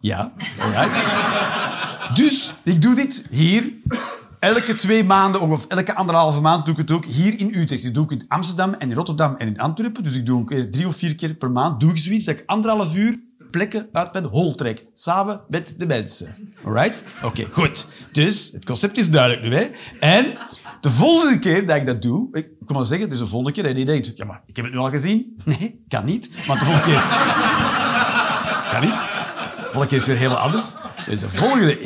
[0.00, 2.16] Ja, alright.
[2.16, 3.72] Dus ik doe dit hier
[4.38, 7.84] elke twee maanden, of elke anderhalve maand doe ik het ook hier in Utrecht.
[7.84, 10.02] Ik doe ik in Amsterdam en in Rotterdam en in Antwerpen.
[10.02, 12.38] Dus ik doe een keer drie of vier keer per maand doe ik zoiets dat
[12.38, 13.20] ik anderhalf uur
[13.50, 14.86] plekken uit mijn hol trek.
[14.94, 16.52] Samen met de mensen.
[16.64, 17.02] Alright?
[17.22, 17.86] Oké, goed.
[18.12, 19.66] Dus het concept is duidelijk nu, hè.
[20.00, 20.38] En
[20.80, 23.62] de volgende keer dat ik dat doe, ik kom maar zeggen, dus de volgende keer
[23.62, 25.36] dat je denkt, ja, maar ik heb het nu al gezien.
[25.44, 26.30] Nee, kan niet.
[26.46, 27.02] Want de volgende keer...
[28.72, 29.17] kan niet.
[29.68, 30.64] De volgende keer is weer heel anders.
[31.06, 31.80] Dus de volgende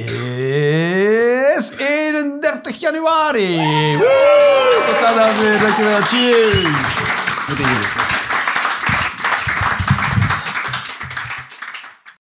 [1.57, 3.57] is 31 januari.
[3.97, 4.83] Woe!
[4.87, 5.61] Tot dan, heren.
[5.61, 6.01] Dankjewel.
[6.01, 8.12] Cheers.